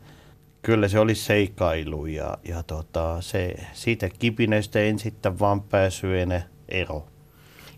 kyllä 0.62 0.88
se 0.88 0.98
oli 0.98 1.14
seikailu 1.14 2.06
ja, 2.06 2.38
ja 2.48 2.62
tota, 2.62 3.20
se, 3.20 3.54
siitä 3.72 4.08
kipinöistä 4.08 4.80
en 4.80 4.98
sitten 4.98 5.38
vaan 5.38 5.60
päässyt 5.62 6.10
ero. 6.68 7.06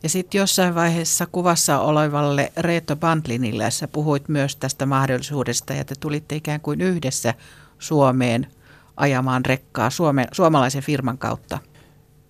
Ja 0.03 0.09
sitten 0.09 0.39
jossain 0.39 0.75
vaiheessa 0.75 1.27
kuvassa 1.27 1.81
olevalle 1.81 2.53
Reetto 2.57 2.97
Bandlinille 2.97 3.71
sä 3.71 3.89
puhuit 3.89 4.29
myös 4.29 4.57
tästä 4.57 4.87
mahdollisuudesta 4.87 5.73
ja 5.73 5.85
te 5.85 5.95
tulitte 6.01 6.37
ikään 6.37 6.61
kuin 6.61 6.81
yhdessä 6.81 7.35
Suomeen 7.79 8.47
ajamaan 8.97 9.45
rekkaa 9.45 9.91
Suome, 9.91 10.27
suomalaisen 10.33 10.83
firman 10.83 11.19
kautta. 11.19 11.59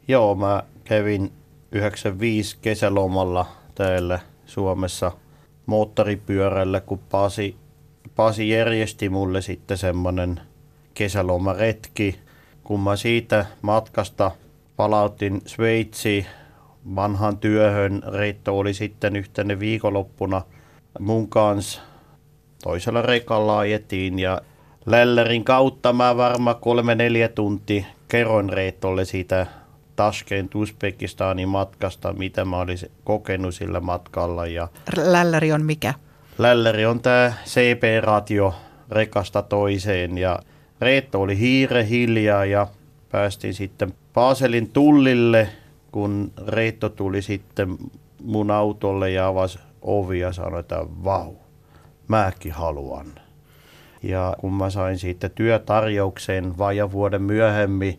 Joo, 0.09 0.35
mä 0.35 0.63
kävin 0.85 1.33
95 1.73 2.59
kesälomalla 2.63 3.47
täällä 3.75 4.19
Suomessa 4.49 5.13
moottoripyörällä, 5.67 6.81
kun 6.81 6.99
Pasi, 7.11 7.57
Pasi 8.17 8.49
järjesti 8.49 9.09
mulle 9.09 9.43
sitten 9.43 9.79
semmoinen 9.79 10.41
kesälomaretki. 10.95 12.19
Kun 12.65 12.81
mä 12.81 12.97
siitä 12.97 13.47
matkasta 13.63 14.31
palautin 14.77 15.43
Sveitsiin 15.47 16.27
vanhaan 16.97 17.39
työhön, 17.39 18.03
Reitto 18.13 18.59
oli 18.59 18.75
sitten 18.75 19.17
yhtenä 19.17 19.61
viikonloppuna 19.61 20.43
mun 20.99 21.29
kanssa 21.29 21.81
toisella 22.63 23.03
rekalla 23.03 23.59
ajettiin 23.59 24.19
ja 24.19 24.41
Lällärin 24.87 25.45
kautta 25.45 25.93
mä 25.93 26.17
varmaan 26.17 26.57
kolme 26.61 26.95
neljä 26.95 27.29
tuntia 27.29 27.85
kerroin 28.09 28.49
Reittolle 28.49 29.05
siitä 29.05 29.47
Tashkent 29.99 30.55
Uzbekistanin 30.55 31.49
matkasta, 31.49 32.13
mitä 32.13 32.45
mä 32.45 32.57
olisin 32.57 32.91
kokenut 33.05 33.55
sillä 33.55 33.81
matkalla. 33.81 34.47
Ja 34.47 34.69
Lälläri 34.97 35.53
on 35.53 35.65
mikä? 35.65 35.95
Lälläri 36.39 36.87
on 36.87 37.01
tämä 37.01 37.33
CP-ratio 37.45 38.55
rekasta 38.91 39.43
toiseen 39.43 40.19
ja 40.19 40.39
Reetto 40.81 41.21
oli 41.21 41.39
hiire 41.39 41.89
hiljaa 41.89 42.45
ja 42.45 42.67
päästiin 43.11 43.55
sitten 43.55 43.95
Paaselin 44.15 44.71
tullille, 44.71 45.49
kun 45.93 46.33
Reitto 46.47 46.89
tuli 46.89 47.23
sitten 47.23 47.77
mun 48.23 48.51
autolle 48.51 49.11
ja 49.11 49.27
avasi 49.27 49.59
ovi 49.83 50.21
ja 50.21 50.33
sanoi, 50.33 50.61
että 50.61 50.85
vau, 51.05 51.33
mäkin 52.09 52.53
haluan. 52.53 53.07
Ja 54.03 54.37
kun 54.41 54.55
mä 54.55 54.71
sain 54.71 54.99
siitä 54.99 55.29
työtarjouksen 55.29 56.59
vajaa 56.59 56.93
vuoden 56.93 57.23
myöhemmin, 57.23 57.99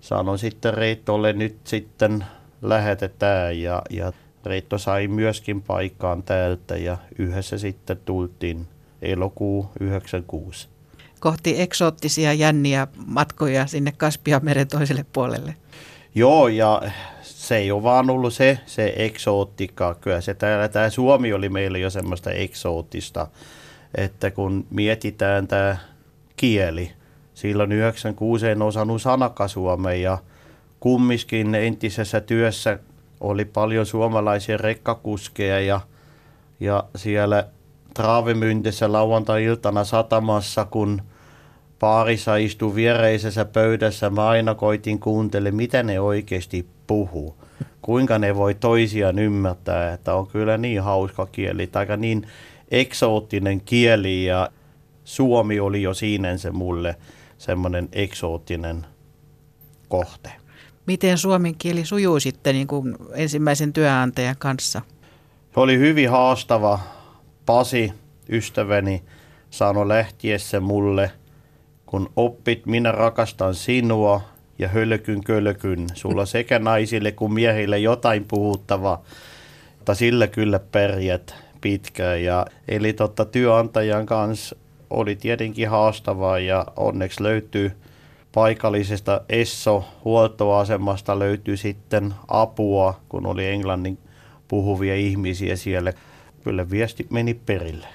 sanon 0.00 0.38
sitten 0.38 0.74
Reittolle 0.74 1.32
nyt 1.32 1.56
sitten 1.64 2.24
lähetetään 2.62 3.60
ja, 3.60 3.82
ja 3.90 4.12
Reitto 4.44 4.78
sai 4.78 5.08
myöskin 5.08 5.62
paikkaan 5.62 6.22
täältä 6.22 6.76
ja 6.76 6.98
yhdessä 7.18 7.58
sitten 7.58 7.98
tultiin 8.04 8.66
elokuu 9.02 9.70
96. 9.80 10.68
Kohti 11.20 11.60
eksoottisia 11.60 12.32
jänniä 12.32 12.86
matkoja 13.06 13.66
sinne 13.66 13.92
Kaspianmeren 13.92 14.68
toiselle 14.68 15.06
puolelle. 15.12 15.54
Joo, 16.14 16.48
ja 16.48 16.82
se 17.22 17.56
ei 17.56 17.70
ole 17.70 17.82
vaan 17.82 18.10
ollut 18.10 18.34
se, 18.34 18.58
se 18.66 18.92
eksoottika. 18.96 19.94
Kyllä 20.00 20.20
se 20.20 20.34
täällä, 20.34 20.68
tämä 20.68 20.90
Suomi 20.90 21.32
oli 21.32 21.48
meille 21.48 21.78
jo 21.78 21.90
semmoista 21.90 22.30
eksoottista, 22.30 23.26
että 23.94 24.30
kun 24.30 24.66
mietitään 24.70 25.48
tämä 25.48 25.76
kieli, 26.36 26.92
silloin 27.36 27.72
96 27.72 28.48
en 28.48 28.62
osannut 28.62 29.02
sanakasuomea 29.02 29.94
ja 29.94 30.18
kummiskin 30.80 31.54
entisessä 31.54 32.20
työssä. 32.20 32.78
Oli 33.20 33.44
paljon 33.44 33.86
suomalaisia 33.86 34.56
rekkakuskeja 34.56 35.60
ja, 35.60 35.80
ja 36.60 36.84
siellä 36.96 37.46
Traavimyntessä 37.94 38.92
lauantai-iltana 38.92 39.84
satamassa, 39.84 40.64
kun 40.64 41.02
paarissa 41.78 42.36
istui 42.36 42.74
viereisessä 42.74 43.44
pöydässä, 43.44 44.10
mä 44.10 44.28
aina 44.28 44.54
koitin 44.54 45.00
kuuntele, 45.00 45.50
mitä 45.50 45.82
ne 45.82 46.00
oikeasti 46.00 46.66
puhuu. 46.86 47.36
Kuinka 47.82 48.18
ne 48.18 48.36
voi 48.36 48.54
toisiaan 48.54 49.18
ymmärtää, 49.18 49.92
että 49.92 50.14
on 50.14 50.26
kyllä 50.26 50.58
niin 50.58 50.82
hauska 50.82 51.26
kieli, 51.26 51.66
tai 51.66 51.86
niin 51.96 52.26
eksoottinen 52.70 53.60
kieli, 53.60 54.24
ja 54.24 54.50
suomi 55.04 55.60
oli 55.60 55.82
jo 55.82 55.94
siinä 55.94 56.36
se 56.36 56.50
mulle 56.50 56.96
semmoinen 57.38 57.88
eksoottinen 57.92 58.86
kohte. 59.88 60.32
Miten 60.86 61.18
suomen 61.18 61.54
kieli 61.54 61.84
sujuu 61.84 62.20
sitten 62.20 62.54
niin 62.54 62.66
kuin 62.66 62.96
ensimmäisen 63.14 63.72
työnantajan 63.72 64.36
kanssa? 64.38 64.82
Se 65.54 65.60
oli 65.60 65.78
hyvin 65.78 66.10
haastava. 66.10 66.78
Pasi, 67.46 67.92
ystäväni, 68.28 69.02
sanoi 69.50 69.88
lähtiessä 69.88 70.60
mulle, 70.60 71.10
kun 71.86 72.12
oppit, 72.16 72.66
minä 72.66 72.92
rakastan 72.92 73.54
sinua 73.54 74.20
ja 74.58 74.68
hölkyn 74.68 75.24
kölkyn. 75.24 75.86
Sulla 75.94 76.26
sekä 76.26 76.58
naisille 76.58 77.12
kuin 77.12 77.32
miehille 77.32 77.78
jotain 77.78 78.24
puhuttavaa, 78.24 79.02
mutta 79.76 79.94
sillä 79.94 80.26
kyllä 80.26 80.58
pärjät 80.58 81.34
pitkään. 81.60 82.24
Ja, 82.24 82.46
eli 82.68 82.92
totta, 82.92 83.24
työnantajan 83.24 84.06
kanssa 84.06 84.56
oli 84.90 85.16
tietenkin 85.16 85.68
haastavaa 85.68 86.38
ja 86.38 86.66
onneksi 86.76 87.22
löytyy 87.22 87.72
paikallisesta 88.32 89.20
Esso-huoltoasemasta 89.28 91.18
löytyi 91.18 91.56
sitten 91.56 92.14
apua, 92.28 93.00
kun 93.08 93.26
oli 93.26 93.46
englannin 93.46 93.98
puhuvia 94.48 94.94
ihmisiä 94.94 95.56
siellä. 95.56 95.92
Kyllä 96.44 96.70
viesti 96.70 97.06
meni 97.10 97.34
perille. 97.34 97.86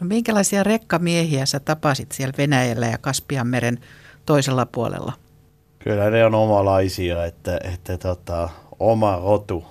No 0.00 0.06
minkälaisia 0.06 0.62
rekkamiehiä 0.62 1.46
sä 1.46 1.60
tapasit 1.60 2.12
siellä 2.12 2.34
Venäjällä 2.38 2.86
ja 2.86 2.98
Kaspianmeren 2.98 3.78
toisella 4.26 4.66
puolella? 4.66 5.12
Kyllä 5.78 6.10
ne 6.10 6.24
on 6.24 6.34
omalaisia, 6.34 7.24
että, 7.24 7.60
että 7.64 7.98
tota, 7.98 8.48
oma 8.78 9.16
rotu. 9.16 9.64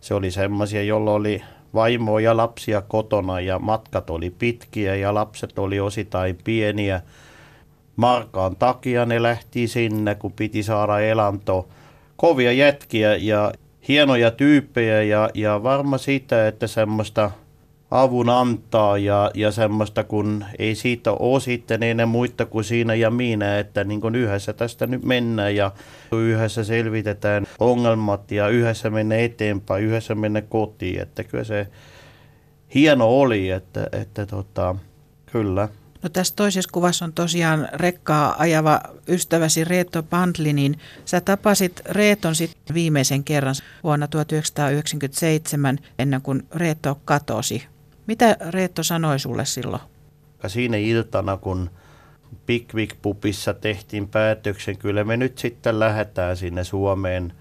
Se 0.00 0.14
oli 0.14 0.30
semmoisia, 0.30 0.82
jolla 0.82 1.12
oli 1.12 1.42
vaimoa 1.74 2.20
ja 2.20 2.36
lapsia 2.36 2.82
kotona 2.82 3.40
ja 3.40 3.58
matkat 3.58 4.10
oli 4.10 4.30
pitkiä 4.30 4.94
ja 4.94 5.14
lapset 5.14 5.58
oli 5.58 5.80
osittain 5.80 6.38
pieniä. 6.44 7.00
Markaan 7.96 8.56
takia 8.56 9.06
ne 9.06 9.22
lähti 9.22 9.68
sinne, 9.68 10.14
kun 10.14 10.32
piti 10.32 10.62
saada 10.62 11.00
elanto. 11.00 11.68
Kovia 12.16 12.52
jätkiä 12.52 13.16
ja 13.16 13.52
hienoja 13.88 14.30
tyyppejä 14.30 15.02
ja, 15.02 15.30
ja 15.34 15.62
varma 15.62 15.98
sitä, 15.98 16.48
että 16.48 16.66
semmoista 16.66 17.30
avun 17.90 18.28
antaa 18.28 18.98
ja, 18.98 19.30
ja 19.34 19.50
semmoista, 19.52 20.04
kun 20.04 20.44
ei 20.58 20.74
siitä 20.74 21.12
ole 21.12 21.40
sitten 21.40 21.82
enää 21.82 22.06
muita 22.06 22.46
kuin 22.46 22.64
siinä 22.64 22.94
ja 22.94 23.10
minä, 23.10 23.58
että 23.58 23.84
niin 23.84 24.00
kuin 24.00 24.14
yhdessä 24.14 24.52
tästä 24.52 24.86
nyt 24.86 25.02
mennään 25.04 25.56
ja 25.56 25.72
yhdessä 26.12 26.64
selvitetään 26.64 27.46
ongelmat 27.58 28.30
ja 28.30 28.48
yhdessä 28.48 28.90
mennä 28.90 29.16
eteenpäin, 29.16 29.84
yhdessä 29.84 30.14
mennä 30.14 30.42
kotiin, 30.42 31.02
että 31.02 31.24
kyllä 31.24 31.44
se 31.44 31.66
hieno 32.74 33.20
oli, 33.20 33.50
että, 33.50 33.86
että 33.92 34.26
tota, 34.26 34.76
kyllä. 35.32 35.68
No 36.02 36.08
tässä 36.08 36.36
toisessa 36.36 36.70
kuvassa 36.72 37.04
on 37.04 37.12
tosiaan 37.12 37.68
rekkaa 37.72 38.34
ajava 38.38 38.80
ystäväsi 39.08 39.64
Reeto 39.64 40.02
Bandli, 40.02 40.52
niin 40.52 40.78
sä 41.04 41.20
tapasit 41.20 41.80
Reeton 41.86 42.34
sitten 42.34 42.74
viimeisen 42.74 43.24
kerran 43.24 43.54
vuonna 43.84 44.08
1997 44.08 45.78
ennen 45.98 46.22
kuin 46.22 46.46
Reeto 46.54 47.00
katosi. 47.04 47.75
Mitä 48.06 48.36
Reetto 48.50 48.82
sanoi 48.82 49.18
sulle 49.18 49.44
silloin? 49.44 49.82
Siinä 50.46 50.76
iltana, 50.76 51.36
kun 51.36 51.70
Pickwick 52.46 52.96
Pupissa 53.02 53.54
tehtiin 53.54 54.08
päätöksen, 54.08 54.78
kyllä 54.78 55.04
me 55.04 55.16
nyt 55.16 55.38
sitten 55.38 55.80
lähdetään 55.80 56.36
sinne 56.36 56.64
Suomeen. 56.64 57.32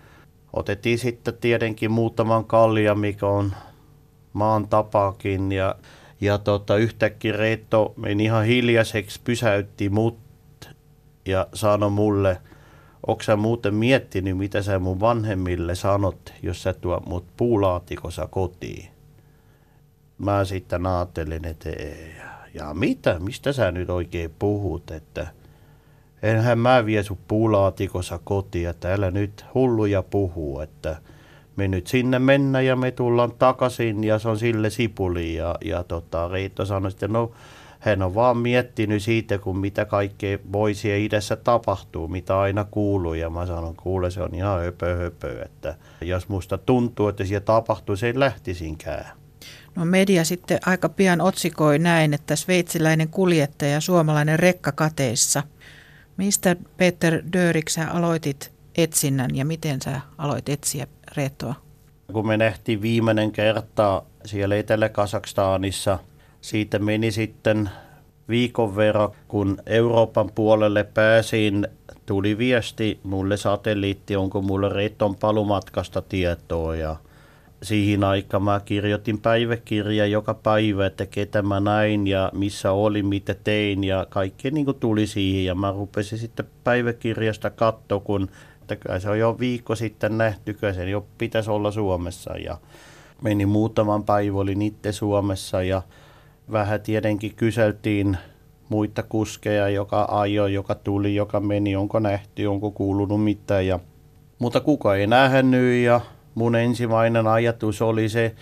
Otettiin 0.54 1.00
sitten 1.00 1.34
tietenkin 1.34 1.92
muutaman 1.92 2.46
kallia, 2.46 2.96
mikä 2.96 3.28
on 3.28 3.54
maan 4.34 4.68
tapakin 4.68 5.52
ja, 5.52 5.76
ja 6.22 6.38
tota, 6.38 6.78
yhtäkkiä 6.78 7.34
Reetto 7.34 7.94
meni 7.98 8.24
ihan 8.24 8.46
hiljaiseksi, 8.46 9.22
pysäytti 9.24 9.90
mut 9.90 10.18
ja 11.26 11.48
sanoi 11.54 11.90
mulle, 11.90 12.42
onko 13.08 13.24
sä 13.24 13.36
muuten 13.36 13.74
miettinyt, 13.74 14.38
mitä 14.38 14.62
sä 14.62 14.80
mun 14.80 15.00
vanhemmille 15.00 15.76
sanot, 15.76 16.34
jos 16.44 16.64
sä 16.64 16.74
tuo 16.74 17.04
mut 17.06 17.26
puulaatikossa 17.38 18.28
kotiin? 18.28 18.95
Mä 20.18 20.46
sitten 20.46 20.86
ajattelin, 20.86 21.46
että 21.46 21.70
ja, 21.70 22.26
ja 22.54 22.74
mitä, 22.74 23.20
mistä 23.20 23.54
sä 23.54 23.72
nyt 23.72 23.90
oikein 23.90 24.32
puhut, 24.40 24.92
että 24.92 25.28
enhän 26.22 26.60
mä 26.60 26.86
vie 26.86 27.04
sun 27.04 27.18
puulaatikossa 27.28 28.20
kotiin, 28.24 28.70
että 28.70 28.94
älä 28.94 29.12
nyt 29.12 29.46
hulluja 29.54 30.04
puhu, 30.04 30.60
että 30.60 30.96
me 31.56 31.68
nyt 31.68 31.88
sinne 31.88 32.20
mennä 32.20 32.62
ja 32.62 32.76
me 32.76 32.92
tullaan 32.92 33.32
takaisin 33.32 34.04
ja 34.04 34.20
se 34.20 34.30
on 34.30 34.40
sille 34.40 34.70
sipuli 34.70 35.36
ja, 35.36 35.56
ja 35.66 35.84
tota, 35.84 36.28
Riitto 36.28 36.66
sanoi 36.66 36.92
sitten, 36.92 37.14
no 37.14 37.32
hän 37.80 38.02
on 38.02 38.16
vaan 38.16 38.38
miettinyt 38.38 39.04
siitä, 39.04 39.38
kun 39.38 39.58
mitä 39.58 39.86
kaikkea 39.86 40.38
voisi 40.52 41.06
idässä 41.06 41.36
tapahtuu, 41.36 42.08
mitä 42.08 42.40
aina 42.40 42.64
kuuluu. 42.64 43.14
Ja 43.14 43.30
mä 43.30 43.46
sanon, 43.46 43.76
kuule 43.76 44.12
se 44.12 44.22
on 44.22 44.36
ihan 44.36 44.62
höpö 44.62 44.96
höpö, 44.96 45.42
että 45.46 45.76
jos 46.02 46.30
musta 46.30 46.58
tuntuu, 46.58 47.08
että 47.08 47.26
siellä 47.26 47.46
tapahtuu, 47.46 47.96
se 47.96 48.08
ei 48.08 48.20
lähtisinkään. 48.20 49.25
No 49.76 49.86
media 49.86 50.24
sitten 50.24 50.60
aika 50.66 50.90
pian 50.90 51.22
otsikoi 51.22 51.80
näin, 51.80 52.14
että 52.14 52.36
sveitsiläinen 52.36 53.10
kuljettaja 53.10 53.82
suomalainen 53.82 54.40
rekka 54.40 54.72
kateissa. 54.72 55.44
Mistä 56.18 56.56
Peter 56.78 57.24
Dörik 57.34 57.70
sä 57.70 57.92
aloitit 57.92 58.52
etsinnän 58.78 59.36
ja 59.36 59.46
miten 59.46 59.82
sä 59.82 60.02
aloit 60.18 60.50
etsiä 60.50 60.88
Reettoa? 61.18 61.56
Kun 62.14 62.28
me 62.28 62.38
nähtiin 62.38 62.82
viimeinen 62.82 63.32
kerta 63.32 64.04
siellä 64.26 64.56
Etelä-Kasakstanissa, 64.56 66.00
siitä 66.42 66.80
meni 66.80 67.12
sitten 67.12 67.70
viikon 68.30 68.76
verran, 68.76 69.10
kun 69.28 69.58
Euroopan 69.66 70.32
puolelle 70.36 70.84
pääsin, 70.84 71.68
tuli 72.06 72.38
viesti 72.38 73.00
mulle 73.04 73.38
satelliitti, 73.38 74.16
onko 74.16 74.42
mulle 74.42 74.70
Reetton 74.70 75.16
palumatkasta 75.16 76.02
tietoa 76.02 76.76
ja 76.76 76.96
siihen 77.66 78.04
aikaan 78.04 78.44
mä 78.44 78.62
kirjoitin 78.66 79.22
päiväkirja 79.22 80.06
joka 80.06 80.34
päivä, 80.34 80.86
että 80.86 81.06
ketä 81.06 81.42
mä 81.42 81.60
näin 81.60 82.08
ja 82.08 82.32
missä 82.34 82.72
oli, 82.72 83.04
mitä 83.04 83.36
tein 83.44 83.84
ja 83.84 84.06
kaikki 84.10 84.52
niin 84.52 84.66
kuin 84.66 84.80
tuli 84.80 85.08
siihen. 85.08 85.46
Ja 85.46 85.56
mä 85.56 85.72
rupesin 85.72 86.20
sitten 86.20 86.46
päiväkirjasta 86.64 87.50
katsoa, 87.50 88.00
kun 88.00 88.30
että 88.74 89.00
se 89.00 89.10
on 89.10 89.20
jo 89.20 89.40
viikko 89.40 89.76
sitten 89.76 90.18
nähty, 90.18 90.54
kyllä 90.54 90.74
se 90.74 90.90
jo 90.90 91.06
pitäisi 91.18 91.52
olla 91.52 91.72
Suomessa. 91.72 92.38
Ja 92.38 92.58
meni 93.22 93.46
muutaman 93.46 94.04
päivän, 94.04 94.40
oli 94.40 94.56
niitä 94.56 94.92
Suomessa 94.92 95.64
ja 95.64 95.82
vähän 96.52 96.82
tietenkin 96.82 97.36
kyseltiin 97.36 98.18
muita 98.70 99.04
kuskeja, 99.04 99.70
joka 99.70 100.08
ajoi, 100.12 100.54
joka 100.54 100.76
tuli, 100.76 101.16
joka 101.16 101.40
meni, 101.40 101.76
onko 101.76 102.00
nähty, 102.00 102.46
onko 102.46 102.72
kuulunut 102.72 103.24
mitään. 103.24 103.68
Ja, 103.68 103.80
mutta 104.40 104.60
kuka 104.60 104.96
ei 104.96 105.08
nähnyt 105.08 105.84
ja 105.84 106.02
mun 106.36 106.56
ensimmäinen 106.56 107.28
ajatus 107.28 107.82
oli 107.82 108.10
se, 108.10 108.36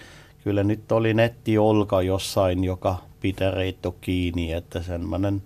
kyllä 0.44 0.64
nyt 0.64 0.92
oli 0.92 1.14
netti 1.14 1.58
olka 1.58 2.02
jossain, 2.02 2.64
joka 2.64 2.98
pitää 3.20 3.52
reitto 3.52 3.96
kiinni, 4.02 4.54
että 4.54 4.82
semmoinen 4.82 5.44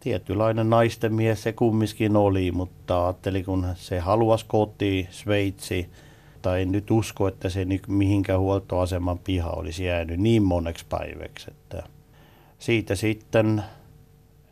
tietynlainen 0.00 0.70
naisten 0.70 1.14
mies 1.14 1.42
se 1.42 1.52
kumminkin 1.52 2.16
oli, 2.16 2.52
mutta 2.52 3.04
ajattelin, 3.04 3.44
kun 3.44 3.66
se 3.74 3.98
haluaisi 3.98 4.44
kotiin 4.48 5.08
Sveitsi, 5.10 5.90
tai 6.42 6.62
en 6.62 6.72
nyt 6.72 6.90
usko, 6.90 7.28
että 7.28 7.48
se 7.48 7.66
mihinkään 7.88 8.40
huoltoaseman 8.40 9.18
piha 9.18 9.50
olisi 9.50 9.84
jäänyt 9.84 10.20
niin 10.20 10.42
moneksi 10.42 10.84
päiväksi. 10.88 11.50
Että 11.50 11.82
siitä 12.58 12.94
sitten 12.94 13.62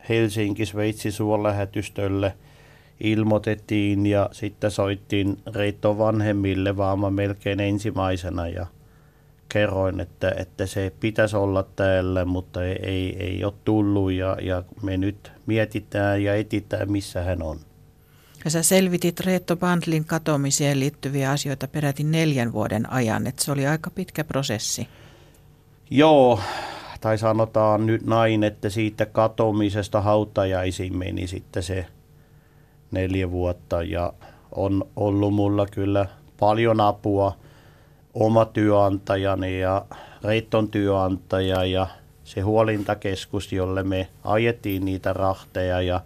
Helsinki 0.09 0.67
Sveitsi 0.67 1.13
suolähetystölle 1.13 2.35
ilmoitettiin 3.01 4.07
ja 4.07 4.29
sitten 4.33 4.71
soittiin 4.71 5.39
Reitto 5.55 5.99
vanhemmille 5.99 6.77
vaan 6.77 7.15
melkein 7.15 7.61
ensimmäisenä 7.61 8.49
ja 8.49 8.67
kerroin, 9.49 10.01
että, 10.01 10.33
että 10.37 10.67
se 10.67 10.93
pitäisi 11.01 11.37
olla 11.37 11.63
täällä, 11.63 12.25
mutta 12.25 12.65
ei, 12.65 12.79
ei, 12.83 13.17
ei 13.21 13.45
ole 13.45 13.55
tullut 13.65 14.13
ja, 14.13 14.37
ja 14.43 14.63
me 14.83 14.97
nyt 14.97 15.33
mietitään 15.47 16.23
ja 16.23 16.35
etitään, 16.35 16.93
missä 16.93 17.23
hän 17.23 17.43
on. 17.43 17.59
Ja 18.45 18.51
sä 18.51 18.63
selvitit 18.63 19.21
Reetto 19.21 19.57
Bandlin 19.57 20.05
katoamiseen 20.05 20.81
liittyviä 20.81 21.31
asioita 21.31 21.69
peräti 21.69 22.05
neljän 22.05 22.53
vuoden 22.53 22.93
ajan, 22.93 23.27
että 23.27 23.45
se 23.45 23.53
oli 23.53 23.67
aika 23.67 23.91
pitkä 23.91 24.25
prosessi. 24.25 24.89
Joo, 25.91 26.41
tai 27.01 27.19
sanotaan 27.19 27.87
nyt 27.87 28.07
näin, 28.07 28.45
että 28.45 28.71
siitä 28.71 29.07
katoamisesta 29.07 30.01
hautajaisiin 30.01 30.99
meni 30.99 31.27
sitten 31.27 31.63
se 31.63 31.87
neljä 32.91 33.31
vuotta 33.31 33.83
ja 33.83 34.13
on 34.53 34.85
ollut 34.97 35.35
mulla 35.35 35.67
kyllä 35.67 36.07
paljon 36.41 36.81
apua 36.81 37.37
oma 38.15 38.45
työnantajani 38.45 39.61
ja 39.61 39.85
Reitton 40.25 40.69
työnantaja 40.69 41.65
ja 41.65 41.87
se 42.25 42.41
huolintakeskus, 42.41 43.53
jolle 43.53 43.83
me 43.83 44.09
ajettiin 44.25 44.85
niitä 44.85 45.13
rahteja 45.13 45.81
ja 45.81 46.01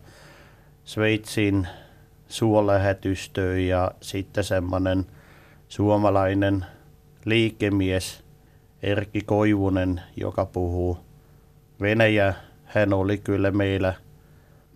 Sveitsin 0.85 1.69
suolähetystö 2.29 3.61
ja 3.61 3.91
sitten 4.01 4.45
semmoinen 4.45 5.07
suomalainen 5.69 6.67
liikemies 7.25 8.25
Erkki 8.83 9.21
Koivunen, 9.21 10.01
joka 10.17 10.47
puhuu 10.47 10.99
Venäjä. 11.81 12.35
Hän 12.65 12.93
oli 12.93 13.19
kyllä 13.19 13.51
meillä 13.51 13.95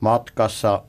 matkassa 0.01 0.83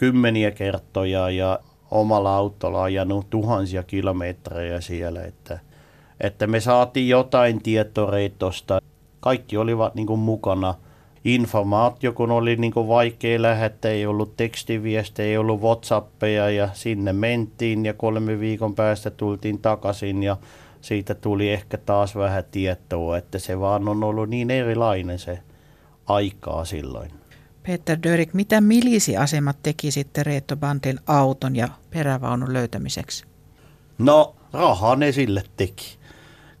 kymmeniä 0.00 0.50
kertoja 0.50 1.30
ja 1.30 1.60
omalla 1.90 2.36
autolla 2.36 2.82
ajanut 2.82 3.30
tuhansia 3.30 3.82
kilometrejä 3.82 4.80
siellä, 4.80 5.22
että, 5.22 5.58
että 6.20 6.46
me 6.46 6.60
saatiin 6.60 7.08
jotain 7.08 7.62
tietoreitosta. 7.62 8.80
Kaikki 9.20 9.56
olivat 9.56 9.94
niin 9.94 10.06
kuin 10.06 10.20
mukana. 10.20 10.74
Informaatio, 11.24 12.12
kun 12.12 12.30
oli 12.30 12.56
niin 12.56 12.72
kuin 12.72 12.88
vaikea 12.88 13.42
lähettää, 13.42 13.90
ei 13.90 14.06
ollut 14.06 14.36
tekstiviestejä, 14.36 15.28
ei 15.28 15.38
ollut 15.38 15.60
Whatsappeja 15.60 16.50
ja 16.50 16.68
sinne 16.72 17.12
mentiin 17.12 17.86
ja 17.86 17.94
kolme 17.94 18.40
viikon 18.40 18.74
päästä 18.74 19.10
tultiin 19.10 19.58
takaisin 19.58 20.22
ja 20.22 20.36
siitä 20.80 21.14
tuli 21.14 21.50
ehkä 21.50 21.78
taas 21.78 22.16
vähän 22.16 22.44
tietoa, 22.50 23.18
että 23.18 23.38
se 23.38 23.60
vaan 23.60 23.88
on 23.88 24.04
ollut 24.04 24.28
niin 24.30 24.50
erilainen 24.50 25.18
se 25.18 25.38
aikaa 26.06 26.64
silloin. 26.64 27.19
Peter 27.62 27.98
Dörik, 28.02 28.34
mitä 28.34 28.60
milisiasemat 28.60 29.56
teki 29.62 29.90
sitten 29.90 30.26
Reetto 30.26 30.56
Bandin 30.56 30.98
auton 31.06 31.56
ja 31.56 31.68
perävaunun 31.90 32.52
löytämiseksi? 32.52 33.24
No, 33.98 34.36
rahaa 34.52 34.96
ne 34.96 35.12
sille 35.12 35.42
teki. 35.56 35.98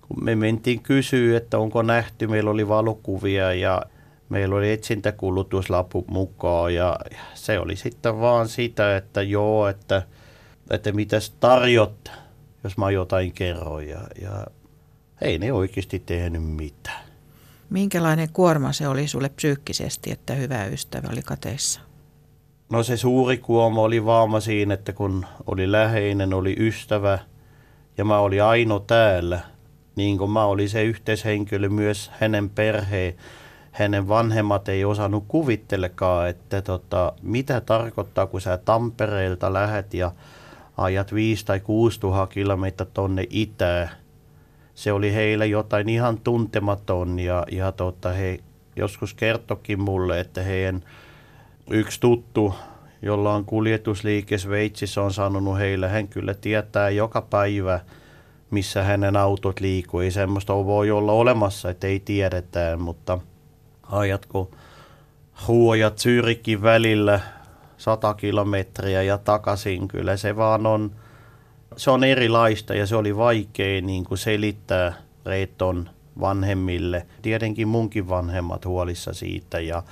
Kun 0.08 0.24
me 0.24 0.34
mentiin 0.34 0.82
kysyä, 0.82 1.36
että 1.36 1.58
onko 1.58 1.82
nähty, 1.82 2.26
meillä 2.26 2.50
oli 2.50 2.68
valokuvia 2.68 3.54
ja 3.54 3.82
meillä 4.28 4.56
oli 4.56 4.72
etsintäkulutuslapu 4.72 6.04
mukaan 6.08 6.74
ja 6.74 6.98
se 7.34 7.58
oli 7.58 7.76
sitten 7.76 8.20
vaan 8.20 8.48
sitä, 8.48 8.96
että 8.96 9.22
joo, 9.22 9.68
että, 9.68 10.02
että 10.70 10.92
mitäs 10.92 11.30
tarjot, 11.30 12.12
jos 12.64 12.76
mä 12.76 12.90
jotain 12.90 13.32
kerron 13.32 13.88
ja, 13.88 14.00
ja 14.22 14.46
ei 15.22 15.38
ne 15.38 15.52
oikeasti 15.52 15.98
tehnyt 15.98 16.42
mitään. 16.42 17.09
Minkälainen 17.70 18.28
kuorma 18.32 18.72
se 18.72 18.88
oli 18.88 19.08
sulle 19.08 19.28
psyykkisesti, 19.28 20.10
että 20.12 20.34
hyvä 20.34 20.64
ystävä 20.64 21.08
oli 21.12 21.22
kateissa? 21.22 21.80
No 22.70 22.82
se 22.82 22.96
suuri 22.96 23.38
kuorma 23.38 23.80
oli 23.80 24.04
vaama 24.04 24.40
siinä, 24.40 24.74
että 24.74 24.92
kun 24.92 25.26
oli 25.46 25.72
läheinen, 25.72 26.34
oli 26.34 26.56
ystävä 26.58 27.18
ja 27.98 28.04
mä 28.04 28.18
olin 28.18 28.42
ainoa 28.42 28.80
täällä, 28.80 29.40
niin 29.96 30.18
kuin 30.18 30.30
mä 30.30 30.44
olin 30.44 30.68
se 30.68 30.84
yhteishenkilö 30.84 31.68
myös 31.68 32.10
hänen 32.20 32.50
perheen, 32.50 33.14
hänen 33.72 34.08
vanhemmat 34.08 34.68
ei 34.68 34.84
osannut 34.84 35.24
kuvittelekaan, 35.28 36.28
että 36.28 36.62
tota, 36.62 37.12
mitä 37.22 37.60
tarkoittaa, 37.60 38.26
kun 38.26 38.40
sä 38.40 38.56
Tampereelta 38.56 39.52
lähet 39.52 39.94
ja 39.94 40.12
ajat 40.76 41.14
5 41.14 41.46
tai 41.46 41.60
6 41.60 42.00
tuhaa 42.00 42.26
kilometriä 42.26 42.90
tonne 42.94 43.26
itään 43.30 43.90
se 44.80 44.92
oli 44.92 45.14
heille 45.14 45.46
jotain 45.46 45.88
ihan 45.88 46.20
tuntematon 46.20 47.18
ja, 47.18 47.46
ja 47.50 47.72
tota, 47.72 48.08
he 48.08 48.38
joskus 48.76 49.14
kertokin 49.14 49.80
mulle, 49.80 50.20
että 50.20 50.42
heidän 50.42 50.84
yksi 51.70 52.00
tuttu, 52.00 52.54
jolla 53.02 53.34
on 53.34 53.44
kuljetusliike 53.44 54.38
Sveitsissä, 54.38 55.02
on 55.02 55.12
sanonut 55.12 55.58
heille, 55.58 55.88
hän 55.88 56.08
kyllä 56.08 56.34
tietää 56.34 56.90
joka 56.90 57.22
päivä, 57.22 57.80
missä 58.50 58.82
hänen 58.82 59.16
autot 59.16 59.60
liikkuu. 59.60 60.00
Ei 60.00 60.10
semmoista 60.10 60.54
voi 60.54 60.90
olla 60.90 61.12
olemassa, 61.12 61.70
että 61.70 61.86
ei 61.86 62.00
tiedetään, 62.00 62.80
mutta 62.80 63.18
ajatko 63.82 64.50
huojat 65.48 65.98
Syyrikin 65.98 66.62
välillä 66.62 67.20
100 67.76 68.14
kilometriä 68.14 69.02
ja 69.02 69.18
takaisin, 69.18 69.88
kyllä 69.88 70.16
se 70.16 70.36
vaan 70.36 70.66
on– 70.66 70.90
se 71.76 71.90
on 71.90 72.04
erilaista 72.04 72.74
ja 72.74 72.86
se 72.86 72.96
oli 72.96 73.16
vaikea 73.16 73.82
niin 73.82 74.04
kuin 74.04 74.18
selittää 74.18 74.92
Reeton 75.26 75.90
vanhemmille. 76.20 77.06
Tietenkin 77.22 77.68
munkin 77.68 78.08
vanhemmat 78.08 78.64
huolissa 78.64 79.12
siitä 79.12 79.60
ja 79.60 79.82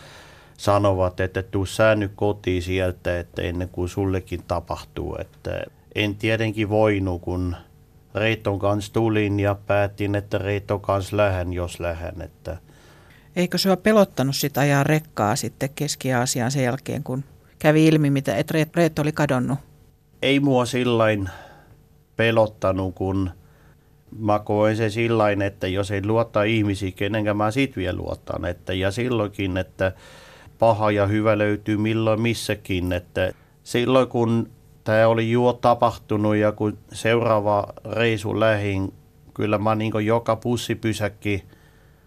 sanovat, 0.56 1.20
että 1.20 1.42
tuu 1.42 1.66
sä 1.66 1.94
nyt 1.94 2.12
kotiin 2.14 2.62
sieltä, 2.62 3.18
että 3.18 3.42
ennen 3.42 3.68
kuin 3.68 3.88
sullekin 3.88 4.42
tapahtuu. 4.48 5.16
Että 5.20 5.62
en 5.94 6.14
tietenkin 6.14 6.68
voinut, 6.68 7.22
kun 7.22 7.56
Reiton 8.14 8.58
kanssa 8.58 8.92
tulin 8.92 9.40
ja 9.40 9.54
päätin, 9.66 10.14
että 10.14 10.38
Reiton 10.38 10.80
kanssa 10.80 11.16
lähden, 11.16 11.52
jos 11.52 11.80
lähden. 11.80 12.22
Että 12.22 12.56
Eikö 13.36 13.58
se 13.58 13.70
ole 13.70 13.76
pelottanut 13.76 14.36
sitä 14.36 14.60
ajaa 14.60 14.84
rekkaa 14.84 15.36
sitten 15.36 15.70
Keski-Aasiaan 15.74 16.50
sen 16.50 16.64
jälkeen, 16.64 17.02
kun 17.02 17.24
kävi 17.58 17.86
ilmi, 17.86 18.10
mitä, 18.10 18.36
että 18.36 18.54
Reetto 18.74 19.02
oli 19.02 19.12
kadonnut? 19.12 19.58
Ei 20.22 20.40
mua 20.40 20.66
sillain 20.66 21.28
pelottanut, 22.18 22.94
kun 22.94 23.30
mä 24.18 24.38
koen 24.38 24.76
se 24.76 24.90
sillain, 24.90 25.42
että 25.42 25.66
jos 25.66 25.90
ei 25.90 26.06
luottaa 26.06 26.42
ihmisiä, 26.42 26.90
kenenkä 26.96 27.34
mä 27.34 27.50
sit 27.50 27.76
vielä 27.76 27.98
luotan. 27.98 28.44
Että, 28.44 28.72
ja 28.72 28.90
silloinkin, 28.90 29.56
että 29.56 29.92
paha 30.58 30.90
ja 30.90 31.06
hyvä 31.06 31.38
löytyy 31.38 31.76
milloin 31.76 32.20
missäkin. 32.20 32.92
Että 32.92 33.32
silloin 33.62 34.08
kun 34.08 34.50
tämä 34.84 35.08
oli 35.08 35.30
juo 35.30 35.52
tapahtunut 35.52 36.36
ja 36.36 36.52
kun 36.52 36.78
seuraava 36.92 37.66
reisu 37.92 38.40
lähin, 38.40 38.92
kyllä 39.34 39.58
mä 39.58 39.74
niin 39.74 40.06
joka 40.06 40.36
bussipysäkki 40.36 41.44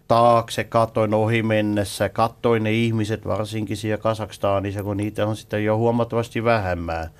taakse 0.08 0.64
katoin 0.64 1.14
ohi 1.14 1.42
mennessä, 1.42 2.08
kattoin 2.08 2.62
ne 2.62 2.72
ihmiset 2.72 3.26
varsinkin 3.26 3.76
siellä 3.76 4.02
Kasakstaanissa, 4.02 4.82
kun 4.82 4.96
niitä 4.96 5.26
on 5.26 5.36
sitten 5.36 5.64
jo 5.64 5.76
huomattavasti 5.76 6.44
vähemmän 6.44 7.10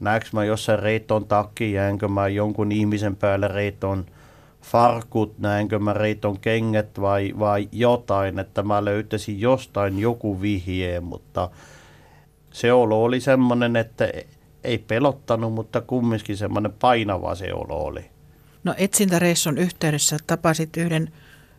näekö 0.00 0.26
mä 0.32 0.44
jossain 0.44 0.78
reiton 0.78 1.26
takki, 1.26 1.72
jäänkö 1.72 2.08
mä 2.08 2.28
jonkun 2.28 2.72
ihmisen 2.72 3.16
päälle 3.16 3.48
reiton 3.48 4.06
farkut, 4.62 5.38
näenkö 5.38 5.78
mä 5.78 5.92
reiton 5.92 6.40
kengät 6.40 7.00
vai, 7.00 7.32
vai 7.38 7.68
jotain, 7.72 8.38
että 8.38 8.62
mä 8.62 8.84
löytäisin 8.84 9.40
jostain 9.40 9.98
joku 9.98 10.40
vihje, 10.40 11.00
mutta 11.00 11.50
se 12.52 12.72
olo 12.72 13.04
oli 13.04 13.20
semmoinen, 13.20 13.76
että 13.76 14.08
ei 14.64 14.78
pelottanut, 14.78 15.52
mutta 15.52 15.80
kumminkin 15.80 16.36
semmoinen 16.36 16.72
painava 16.72 17.34
se 17.34 17.54
olo 17.54 17.84
oli. 17.84 18.10
No 18.64 18.74
etsintäreissun 18.78 19.58
yhteydessä 19.58 20.16
tapasit 20.26 20.76
yhden 20.76 21.12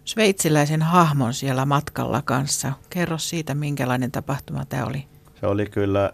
sveitsiläisen 0.06 0.82
hahmon 0.82 1.34
siellä 1.34 1.66
matkalla 1.66 2.22
kanssa. 2.22 2.74
Kerro 2.90 3.18
siitä, 3.18 3.56
minkälainen 3.56 4.12
tapahtuma 4.12 4.66
tämä 4.66 4.86
oli. 4.86 5.06
Se 5.40 5.48
oli 5.48 5.66
kyllä 5.66 6.14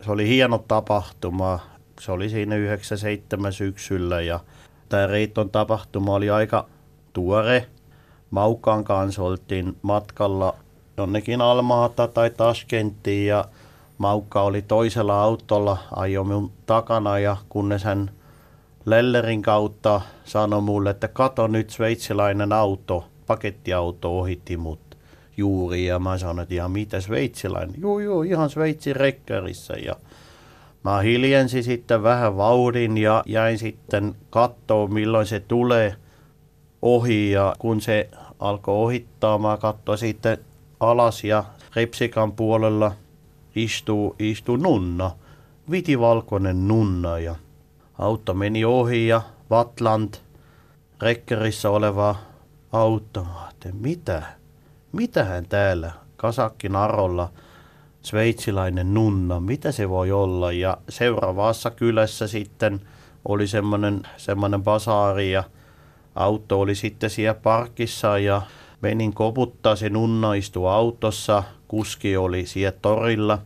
se 0.00 0.10
oli 0.10 0.28
hieno 0.28 0.64
tapahtuma. 0.68 1.58
Se 2.00 2.12
oli 2.12 2.28
siinä 2.28 2.56
97 2.56 3.52
syksyllä 3.52 4.20
ja 4.20 4.40
tämä 4.88 5.06
Reiton 5.06 5.50
tapahtuma 5.50 6.14
oli 6.14 6.30
aika 6.30 6.66
tuore. 7.12 7.66
Maukkaan 8.30 8.84
kanssa 8.84 9.22
oltiin 9.22 9.76
matkalla 9.82 10.54
jonnekin 10.96 11.40
Almaata 11.40 12.08
tai 12.08 12.30
Taskenttiin 12.30 13.26
ja 13.26 13.44
Maukka 13.98 14.42
oli 14.42 14.62
toisella 14.62 15.22
autolla, 15.22 15.78
ajoi 15.96 16.24
minun 16.24 16.52
takana 16.66 17.18
ja 17.18 17.36
kunnes 17.48 17.84
hän 17.84 18.10
Lellerin 18.84 19.42
kautta 19.42 20.00
sanoi 20.24 20.60
mulle, 20.60 20.90
että 20.90 21.08
kato 21.08 21.46
nyt 21.46 21.70
sveitsiläinen 21.70 22.52
auto, 22.52 23.04
pakettiauto 23.26 24.18
ohitti 24.18 24.56
mut 24.56 24.89
juuri 25.36 25.86
ja 25.86 25.98
mä 25.98 26.18
sanoin, 26.18 26.40
että 26.40 26.54
ihan 26.54 26.70
mitä 26.70 27.00
sveitsiläinen? 27.00 27.80
Joo, 27.80 28.00
joo, 28.00 28.22
ihan 28.22 28.50
Sveitsin 28.50 28.96
rekkarissa 28.96 29.74
ja 29.74 29.96
mä 30.84 31.00
hiljensin 31.00 31.64
sitten 31.64 32.02
vähän 32.02 32.36
vauhdin 32.36 32.98
ja 32.98 33.22
jäin 33.26 33.58
sitten 33.58 34.14
katsoa 34.30 34.88
milloin 34.88 35.26
se 35.26 35.40
tulee 35.40 35.94
ohi 36.82 37.30
ja 37.30 37.54
kun 37.58 37.80
se 37.80 38.10
alkoi 38.38 38.74
ohittaa, 38.74 39.38
mä 39.38 39.58
katsoin 39.60 39.98
sitten 39.98 40.38
alas 40.80 41.24
ja 41.24 41.44
Repsikan 41.76 42.32
puolella 42.32 42.92
istuu, 43.54 44.16
istuu 44.18 44.56
nunna. 44.56 45.10
vitivalkoinen 45.70 46.68
nunna 46.68 47.18
ja 47.18 47.34
auto 47.98 48.34
meni 48.34 48.64
ohi 48.64 49.08
ja 49.08 49.22
Vatland 49.50 50.14
rekkerissä 51.02 51.70
oleva 51.70 52.16
auto. 52.72 53.26
Mitä? 53.72 54.22
Mitähän 54.92 55.46
täällä 55.48 55.92
kasakkin 56.16 56.76
arolla 56.76 57.28
sveitsilainen 58.02 58.94
nunna, 58.94 59.40
mitä 59.40 59.72
se 59.72 59.88
voi 59.88 60.12
olla? 60.12 60.52
Ja 60.52 60.76
seuraavassa 60.88 61.70
kylässä 61.70 62.26
sitten 62.28 62.80
oli 63.24 63.46
semmoinen, 63.46 64.02
semmoinen 64.16 64.62
basaari 64.62 65.32
ja 65.32 65.44
auto 66.14 66.60
oli 66.60 66.74
sitten 66.74 67.10
siellä 67.10 67.40
parkissa 67.42 68.18
ja 68.18 68.42
menin 68.80 69.14
koputtaa, 69.14 69.76
se 69.76 69.90
nunna 69.90 70.34
istui 70.34 70.70
autossa, 70.70 71.42
kuski 71.68 72.16
oli 72.16 72.46
siellä 72.46 72.78
torilla, 72.82 73.38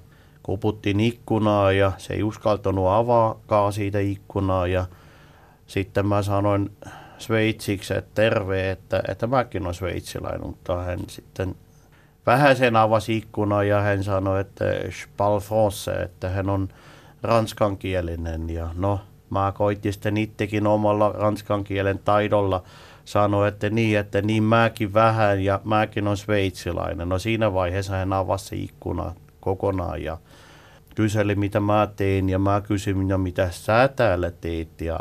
koputtiin 0.42 1.00
ikkunaa 1.00 1.72
ja 1.72 1.92
se 1.98 2.14
ei 2.14 2.22
uskaltanut 2.22 2.88
avaakaan 2.88 3.72
siitä 3.72 3.98
ikkunaa 3.98 4.66
ja 4.66 4.86
sitten 5.66 6.06
mä 6.06 6.22
sanoin 6.22 6.70
sveitsiksi, 7.18 7.94
että 7.94 8.10
terve, 8.14 8.70
että, 8.70 9.02
että 9.08 9.26
mäkin 9.26 9.62
olen 9.62 9.74
sveitsiläinen, 9.74 10.46
mutta 10.46 10.82
hän 10.82 10.98
sitten 11.08 11.54
vähän 12.26 12.56
sen 12.56 12.76
avasi 12.76 13.16
ikkunaa 13.16 13.64
ja 13.64 13.80
hän 13.80 14.04
sanoi, 14.04 14.40
että 14.40 14.64
parle 15.16 15.40
français, 15.40 16.04
että 16.04 16.28
hän 16.28 16.50
on 16.50 16.68
ranskankielinen 17.22 18.50
ja 18.50 18.70
no 18.74 19.00
mä 19.30 19.52
koitin 19.56 19.92
sitten 19.92 20.16
itsekin 20.16 20.66
omalla 20.66 21.12
ranskan 21.12 21.64
kielen 21.64 21.98
taidolla 21.98 22.62
sanoa, 23.04 23.48
että 23.48 23.70
niin, 23.70 23.98
että 23.98 24.22
niin 24.22 24.42
mäkin 24.42 24.94
vähän 24.94 25.44
ja 25.44 25.60
mäkin 25.64 26.08
on 26.08 26.16
sveitsiläinen. 26.16 27.08
No 27.08 27.18
siinä 27.18 27.52
vaiheessa 27.52 27.92
hän 27.92 28.12
avasi 28.12 28.64
ikkuna 28.64 29.14
kokonaan 29.40 30.02
ja 30.02 30.18
kyseli, 30.94 31.34
mitä 31.34 31.60
mä 31.60 31.88
tein 31.96 32.28
ja 32.28 32.38
mä 32.38 32.60
kysyin, 32.60 33.08
no, 33.08 33.18
mitä 33.18 33.50
sä 33.50 33.88
täällä 33.88 34.30
teit 34.30 34.80
ja 34.80 35.00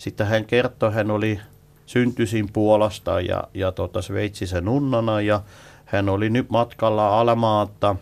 sitten 0.00 0.26
hän 0.26 0.44
kertoi, 0.44 0.92
hän 0.92 1.10
oli 1.10 1.40
syntyisin 1.86 2.52
Puolasta 2.52 3.20
ja, 3.20 3.44
ja 3.54 3.72
tota 3.72 4.02
Sveitsissä 4.02 4.60
nunnana 4.60 5.20
ja 5.20 5.42
hän 5.84 6.08
oli 6.08 6.30
nyt 6.30 6.50
matkalla 6.50 7.20
Alamaatta 7.20 7.96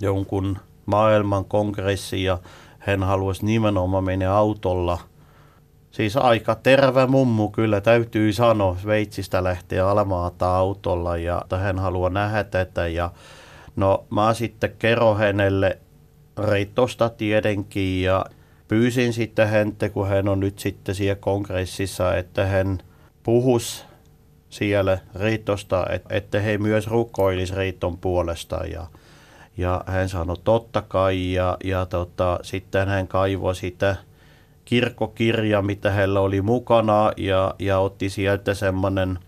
jonkun 0.00 0.58
maailman 0.86 1.44
kongressi 1.44 2.24
ja 2.24 2.38
hän 2.78 3.02
haluaisi 3.02 3.46
nimenomaan 3.46 4.04
mennä 4.04 4.32
autolla. 4.32 4.98
Siis 5.90 6.16
aika 6.16 6.54
terve 6.54 7.06
mummu 7.06 7.48
kyllä 7.48 7.80
täytyy 7.80 8.32
sanoa. 8.32 8.76
Sveitsistä 8.82 9.44
lähtee 9.44 9.80
Alamaata 9.80 10.56
autolla 10.56 11.16
ja 11.16 11.42
hän 11.58 11.78
haluaa 11.78 12.10
nähdä 12.10 12.44
tätä. 12.44 12.86
Ja 12.86 13.10
no 13.76 14.04
mä 14.10 14.34
sitten 14.34 14.74
kerron 14.78 15.18
hänelle 15.18 15.78
reitosta 16.38 17.08
tietenkin 17.08 18.02
ja 18.02 18.24
pyysin 18.68 19.12
sitten 19.12 19.48
häntä, 19.48 19.88
kun 19.88 20.08
hän 20.08 20.28
on 20.28 20.40
nyt 20.40 20.58
sitten 20.58 20.94
siellä 20.94 21.14
kongressissa, 21.14 22.16
että 22.16 22.46
hän 22.46 22.78
puhus 23.22 23.84
siellä 24.50 24.98
reitosta, 25.14 25.86
että 26.10 26.40
he 26.40 26.58
myös 26.58 26.86
rukoilisi 26.86 27.54
reiton 27.54 27.98
puolesta. 27.98 28.56
Ja 28.56 28.86
ja 29.56 29.84
hän 29.86 30.08
sanoi 30.08 30.36
totta 30.44 30.82
kai 30.82 31.32
ja, 31.32 31.56
ja 31.64 31.86
tota, 31.86 32.38
sitten 32.42 32.88
hän 32.88 33.08
kaivoi 33.08 33.54
sitä 33.54 33.96
kirkkokirja, 34.64 35.62
mitä 35.62 35.90
hänellä 35.90 36.20
oli 36.20 36.42
mukana 36.42 37.12
ja, 37.16 37.54
ja 37.58 37.78
otti 37.78 38.10
sieltä 38.10 38.54
semmoinen 38.54 39.18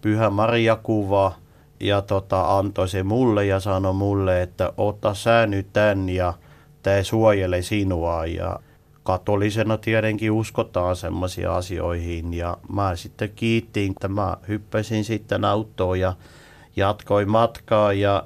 Pyhä 0.00 0.30
Maria-kuva 0.30 1.32
ja 1.80 2.02
tota, 2.02 2.58
antoi 2.58 2.88
se 2.88 3.02
mulle 3.02 3.46
ja 3.46 3.60
sanoi 3.60 3.94
mulle, 3.94 4.42
että 4.42 4.72
ota 4.76 5.14
sä 5.14 5.46
nyt 5.46 5.66
tän 5.72 6.08
ja 6.08 6.34
tämä 6.82 7.02
suojele 7.02 7.62
sinua 7.62 8.26
ja 8.26 8.60
katolisena 9.06 9.78
tietenkin 9.78 10.32
uskotaan 10.32 10.96
semmoisiin 10.96 11.50
asioihin 11.50 12.34
ja 12.34 12.56
mä 12.72 12.96
sitten 12.96 13.30
kiittiin, 13.36 13.90
että 13.90 14.08
mä 14.08 14.36
hyppäsin 14.48 15.04
sitten 15.04 15.44
autoon 15.44 16.00
ja 16.00 16.12
jatkoin 16.76 17.30
matkaa 17.30 17.92
ja 17.92 18.24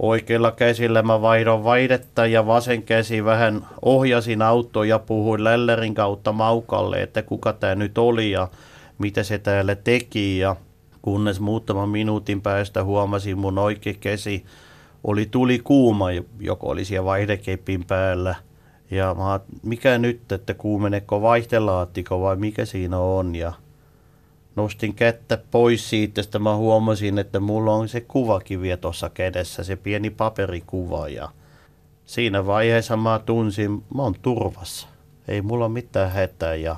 Oikeilla 0.00 0.52
käsillä 0.52 1.02
mä 1.02 1.22
vaihdon 1.22 1.64
vaihdetta 1.64 2.26
ja 2.26 2.46
vasen 2.46 2.82
käsi 2.82 3.24
vähän 3.24 3.66
ohjasin 3.82 4.42
autoa 4.42 4.84
ja 4.84 4.98
puhuin 4.98 5.44
lällerin 5.44 5.94
kautta 5.94 6.32
Maukalle, 6.32 7.02
että 7.02 7.22
kuka 7.22 7.52
tämä 7.52 7.74
nyt 7.74 7.98
oli 7.98 8.30
ja 8.30 8.48
mitä 8.98 9.22
se 9.22 9.38
täällä 9.38 9.74
teki. 9.74 10.38
Ja 10.38 10.56
kunnes 11.02 11.40
muutaman 11.40 11.88
minuutin 11.88 12.40
päästä 12.42 12.84
huomasin 12.84 13.38
mun 13.38 13.58
oikea 13.58 13.94
käsi 14.00 14.44
oli 15.04 15.26
tuli 15.26 15.58
kuuma, 15.58 16.06
joko 16.40 16.68
oli 16.68 16.84
siellä 16.84 17.04
vaihdekepin 17.04 17.84
päällä. 17.84 18.34
Ja 18.90 19.14
mä 19.14 19.40
mikä 19.62 19.98
nyt, 19.98 20.32
että 20.32 20.54
kuumeneko 20.54 21.22
vaihtelaattiko 21.22 22.20
vai 22.20 22.36
mikä 22.36 22.64
siinä 22.64 22.98
on. 22.98 23.34
Ja 23.34 23.52
nostin 24.56 24.94
kättä 24.94 25.38
pois 25.50 25.90
siitä, 25.90 26.20
että 26.20 26.38
mä 26.38 26.56
huomasin, 26.56 27.18
että 27.18 27.40
mulla 27.40 27.72
on 27.72 27.88
se 27.88 28.00
kuvakivi 28.00 28.76
tuossa 28.76 29.08
kädessä, 29.08 29.64
se 29.64 29.76
pieni 29.76 30.10
paperikuva 30.10 31.08
ja 31.08 31.28
siinä 32.06 32.46
vaiheessa 32.46 32.96
mä 32.96 33.20
tunsin, 33.26 33.84
mä 33.94 34.02
oon 34.02 34.14
turvassa. 34.22 34.88
Ei 35.28 35.42
mulla 35.42 35.68
mitään 35.68 36.10
hätää 36.10 36.54
ja 36.54 36.76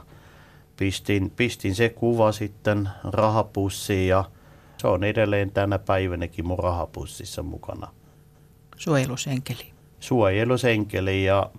pistin, 0.77 1.31
pistin 1.31 1.75
se 1.75 1.89
kuva 1.89 2.33
sitten 2.33 2.89
rahapussiin 3.05 4.09
ja 4.09 4.25
se 4.79 4.89
on 4.89 5.05
edelleen 5.05 5.51
tänä 5.51 5.79
päivänäkin 5.79 6.47
mun 6.47 6.59
rahapussissa 6.59 7.43
mukana. 7.43 7.89
Suojelusenkeli. 8.77 9.73
Suojelusenkeli 10.01 11.25
ja 11.25 11.51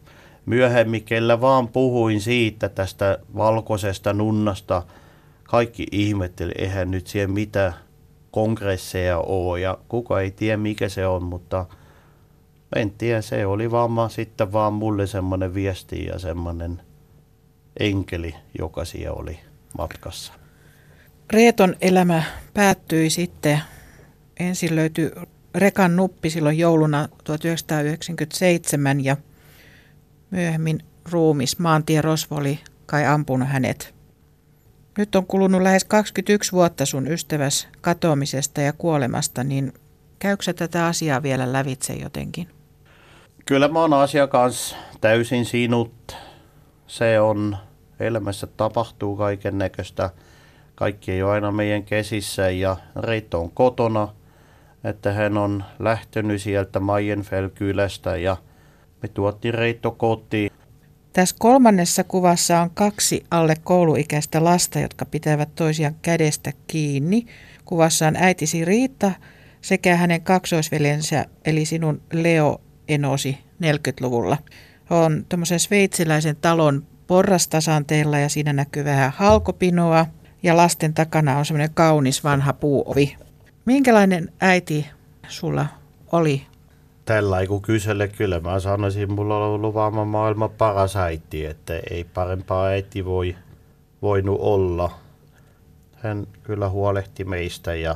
myöhemmin, 0.45 1.03
kellä 1.03 1.41
vaan 1.41 1.67
puhuin 1.67 2.21
siitä 2.21 2.69
tästä 2.69 3.19
valkoisesta 3.36 4.13
nunnasta– 4.13 4.84
kaikki 5.53 5.88
ihmetteli, 5.91 6.51
eihän 6.58 6.91
nyt 6.91 7.08
siellä 7.08 7.34
mitä 7.34 7.73
kongresseja 8.32 9.17
ole 9.17 9.60
ja 9.60 9.77
kuka 9.88 10.21
ei 10.21 10.32
tiedä 10.32 10.58
mikä 10.58 10.89
se 10.89 11.08
on, 11.08 11.23
mutta 11.23 11.65
en 12.75 12.91
tiedä, 12.91 13.21
se 13.21 13.45
oli 13.45 13.71
vaan 13.71 14.10
sitten 14.10 14.51
vaan 14.51 14.73
mulle 14.73 15.08
semmoinen 15.08 15.53
viesti 15.53 16.06
ja 16.06 16.19
semmoinen 16.19 16.82
enkeli, 17.79 18.36
joka 18.60 18.86
siellä 18.86 19.13
oli 19.13 19.39
matkassa. 19.77 20.34
Reeton 21.34 21.75
elämä 21.82 22.23
päättyi 22.53 23.10
sitten. 23.10 23.62
Ensin 24.39 24.75
löytyi 24.75 25.12
rekan 25.56 25.95
nuppi 25.95 26.29
silloin 26.29 26.58
jouluna 26.58 27.08
1997 27.23 29.03
ja 29.03 29.17
myöhemmin 30.34 30.80
ruumis 31.12 31.60
maantie 31.60 32.02
Rosvo 32.02 32.36
oli 32.36 32.60
kai 32.86 33.06
ampunut 33.06 33.48
hänet 33.48 33.93
nyt 34.98 35.15
on 35.15 35.26
kulunut 35.26 35.62
lähes 35.62 35.86
21 35.86 36.52
vuotta 36.52 36.86
sun 36.86 37.08
ystäväs 37.08 37.67
katoamisesta 37.82 38.62
ja 38.62 38.74
kuolemasta, 38.74 39.43
niin 39.43 39.74
käykö 40.19 40.54
tätä 40.54 40.86
asiaa 40.86 41.24
vielä 41.24 41.54
lävitse 41.54 41.93
jotenkin? 41.93 42.48
Kyllä 43.46 43.67
mä 43.67 43.80
oon 43.80 43.93
asiakas 43.93 44.76
täysin 45.02 45.46
sinut. 45.46 46.17
Se 46.88 47.19
on, 47.19 47.58
elämässä 48.00 48.48
tapahtuu 48.48 49.15
kaiken 49.15 49.58
näköistä. 49.58 50.10
Kaikki 50.76 51.12
ei 51.12 51.24
ole 51.24 51.32
aina 51.32 51.52
meidän 51.52 51.84
käsissä 51.84 52.50
ja 52.50 52.78
Reitto 52.96 53.41
on 53.41 53.52
kotona, 53.52 54.08
että 54.84 55.13
hän 55.13 55.38
on 55.38 55.63
lähtenyt 55.80 56.41
sieltä 56.41 56.80
Maienfell-kylästä 56.80 58.17
ja 58.17 58.38
me 59.03 59.09
tuottiin 59.09 59.53
Reitto 59.53 59.91
kotiin. 59.91 60.51
Tässä 61.13 61.35
kolmannessa 61.39 62.03
kuvassa 62.03 62.61
on 62.61 62.69
kaksi 62.69 63.23
alle 63.31 63.55
kouluikäistä 63.63 64.43
lasta, 64.43 64.79
jotka 64.79 65.05
pitävät 65.05 65.55
toisiaan 65.55 65.95
kädestä 66.01 66.51
kiinni. 66.67 67.25
Kuvassa 67.65 68.07
on 68.07 68.15
äitisi 68.15 68.65
Riitta 68.65 69.11
sekä 69.61 69.95
hänen 69.95 70.21
kaksoisveljensä, 70.21 71.25
eli 71.45 71.65
sinun 71.65 72.01
Leo 72.13 72.61
Enosi 72.87 73.37
40-luvulla. 73.63 74.37
On 74.89 75.25
tuommoisen 75.29 75.59
sveitsiläisen 75.59 76.35
talon 76.35 76.87
porrastasanteella 77.07 78.19
ja 78.19 78.29
siinä 78.29 78.53
näkyy 78.53 78.85
vähän 78.85 79.13
halkopinoa 79.15 80.05
ja 80.43 80.57
lasten 80.57 80.93
takana 80.93 81.37
on 81.37 81.45
semmoinen 81.45 81.73
kaunis 81.73 82.23
vanha 82.23 82.53
puuovi. 82.53 83.17
Minkälainen 83.65 84.33
äiti 84.41 84.87
sulla 85.27 85.65
oli 86.11 86.41
tällä 87.05 87.47
kun 87.47 87.61
kyselle, 87.61 88.07
kyllä 88.07 88.39
mä 88.39 88.59
sanoisin, 88.59 89.11
mulla 89.11 89.37
on 89.37 89.43
ollut 89.43 89.75
maailman 90.05 90.49
paras 90.49 90.95
äiti, 90.95 91.45
että 91.45 91.73
ei 91.89 92.03
parempaa 92.03 92.65
äiti 92.65 93.05
voi, 93.05 93.35
voinut 94.01 94.37
olla. 94.41 94.91
Hän 95.95 96.27
kyllä 96.43 96.69
huolehti 96.69 97.23
meistä 97.23 97.75
ja 97.75 97.95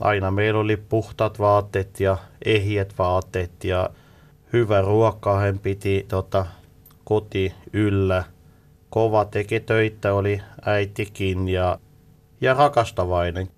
aina 0.00 0.30
meillä 0.30 0.60
oli 0.60 0.76
puhtaat 0.76 1.38
vaatteet 1.38 2.00
ja 2.00 2.16
ehjät 2.44 2.94
vaatteet 2.98 3.64
ja 3.64 3.90
hyvä 4.52 4.80
ruoka 4.80 5.38
hän 5.38 5.58
piti 5.58 6.06
tota, 6.08 6.46
koti 7.04 7.54
yllä. 7.72 8.24
Kova 8.90 9.24
teki 9.24 9.60
töitä 9.60 10.14
oli 10.14 10.42
äitikin 10.64 11.48
ja, 11.48 11.78
ja 12.40 12.54
rakastavainen. 12.54 13.48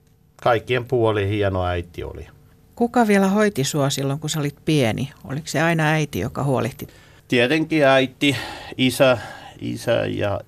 Kaikkien 0.42 0.84
puoli 0.84 1.28
hieno 1.28 1.64
äiti 1.64 2.04
oli. 2.04 2.37
Kuka 2.78 3.06
vielä 3.06 3.28
hoiti 3.28 3.64
sua 3.64 3.90
silloin, 3.90 4.20
kun 4.20 4.30
sä 4.30 4.40
olit 4.40 4.56
pieni? 4.64 5.10
Oliko 5.24 5.46
se 5.46 5.60
aina 5.60 5.90
äiti, 5.90 6.18
joka 6.18 6.44
huolehti? 6.44 6.88
tietenkin 7.28 7.86
äiti, 7.86 8.36
isä, 8.76 9.18
isä 9.60 10.06
ja 10.06 10.40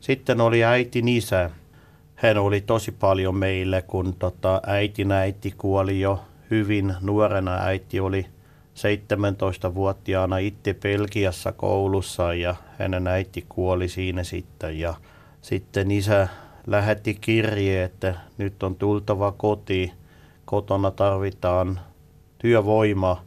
sitten 0.00 0.40
oli 0.40 0.64
äitin 0.64 1.08
isä. 1.08 1.50
Hän 2.14 2.38
oli 2.38 2.60
tosi 2.60 2.92
paljon 2.92 3.34
meille, 3.34 3.82
kun 3.82 4.14
tota, 4.18 4.60
äitin 4.66 5.12
äiti 5.12 5.54
kuoli 5.58 6.00
jo 6.00 6.24
hyvin 6.50 6.94
nuorena. 7.00 7.54
Äiti 7.54 8.00
oli 8.00 8.26
17-vuotiaana 8.74 10.38
itse 10.38 10.74
Belgiassa 10.74 11.52
koulussa 11.52 12.34
ja 12.34 12.54
hänen 12.78 13.06
äiti 13.06 13.44
kuoli 13.48 13.88
siinä 13.88 14.24
sitten. 14.24 14.78
Ja 14.78 14.94
sitten 15.40 15.90
isä 15.90 16.28
lähetti 16.66 17.14
kirje, 17.14 17.84
että 17.84 18.14
nyt 18.38 18.62
on 18.62 18.76
tultava 18.76 19.32
koti. 19.32 19.92
Kotona 20.52 20.90
tarvitaan 20.90 21.80
työvoima. 22.38 23.24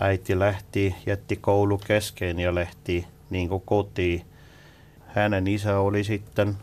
Äiti 0.00 0.38
lähti, 0.38 0.94
jätti 1.06 1.36
koulu 1.36 1.78
kesken 1.78 2.38
ja 2.38 2.54
lähti 2.54 3.06
niin 3.30 3.48
kotiin. 3.64 4.22
Hänen 5.06 5.46
isä 5.46 5.78
oli 5.78 6.04
sitten, 6.04 6.56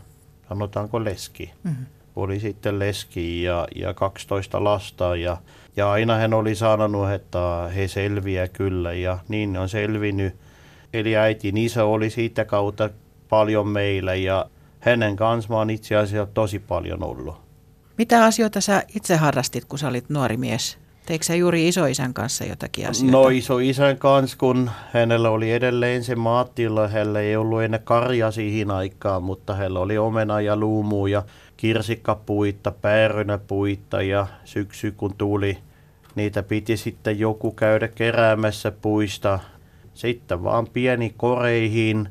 sanotaanko 0.48 1.04
leski, 1.04 1.52
mm-hmm. 1.64 1.86
oli 2.16 2.40
sitten 2.40 2.78
leski 2.78 3.42
ja, 3.42 3.68
ja 3.74 3.94
12 3.94 4.64
lasta 4.64 5.16
ja, 5.16 5.36
ja 5.76 5.90
aina 5.90 6.16
hän 6.16 6.34
oli 6.34 6.54
sanonut, 6.54 7.10
että 7.10 7.70
he 7.74 7.88
selviää 7.88 8.48
kyllä 8.48 8.92
ja 8.92 9.18
niin 9.28 9.56
on 9.56 9.68
selvinnyt. 9.68 10.34
Eli 10.92 11.16
äitin 11.16 11.56
isä 11.56 11.84
oli 11.84 12.10
siitä 12.10 12.44
kautta 12.44 12.90
paljon 13.28 13.68
meillä 13.68 14.14
ja 14.14 14.46
hänen 14.80 15.16
kanssaan 15.16 15.70
itse 15.70 15.96
asiassa 15.96 16.32
tosi 16.34 16.58
paljon 16.58 17.04
ollut. 17.04 17.51
Mitä 17.98 18.24
asioita 18.24 18.60
sä 18.60 18.82
itse 18.94 19.16
harrastit, 19.16 19.64
kun 19.64 19.78
sä 19.78 19.88
olit 19.88 20.08
nuori 20.08 20.36
mies? 20.36 20.78
Teikö 21.06 21.24
sä 21.24 21.34
juuri 21.34 21.68
isoisän 21.68 22.14
kanssa 22.14 22.44
jotakin 22.44 22.88
asioita? 22.88 23.16
No 23.16 23.28
isoisän 23.28 23.98
kanssa, 23.98 24.36
kun 24.38 24.70
hänellä 24.92 25.30
oli 25.30 25.52
edelleen 25.52 26.04
se 26.04 26.14
maatila, 26.14 26.88
hänellä 26.88 27.20
ei 27.20 27.36
ollut 27.36 27.62
enää 27.62 27.80
karja 27.84 28.30
siihen 28.30 28.70
aikaan, 28.70 29.22
mutta 29.22 29.54
hänellä 29.54 29.80
oli 29.80 29.98
omena 29.98 30.40
ja 30.40 30.56
luumu 30.56 31.06
ja 31.06 31.22
kirsikkapuitta, 31.56 32.70
päärynäpuitta 32.70 34.02
ja 34.02 34.26
syksy 34.44 34.92
kun 34.92 35.14
tuli, 35.18 35.58
niitä 36.14 36.42
piti 36.42 36.76
sitten 36.76 37.18
joku 37.18 37.52
käydä 37.52 37.88
keräämässä 37.88 38.70
puista. 38.70 39.38
Sitten 39.94 40.44
vaan 40.44 40.66
pieni 40.72 41.14
koreihin, 41.16 42.08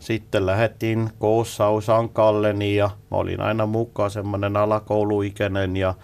sitten 0.00 0.46
lähdettiin 0.46 1.10
Koossausaan 1.18 2.08
Kalleni 2.08 2.76
ja 2.76 2.90
mä 3.10 3.16
olin 3.16 3.40
aina 3.40 3.66
mukaan 3.66 4.10
semmoinen 4.10 4.56
alakouluikäinen 4.56 5.76
ja 5.76 5.94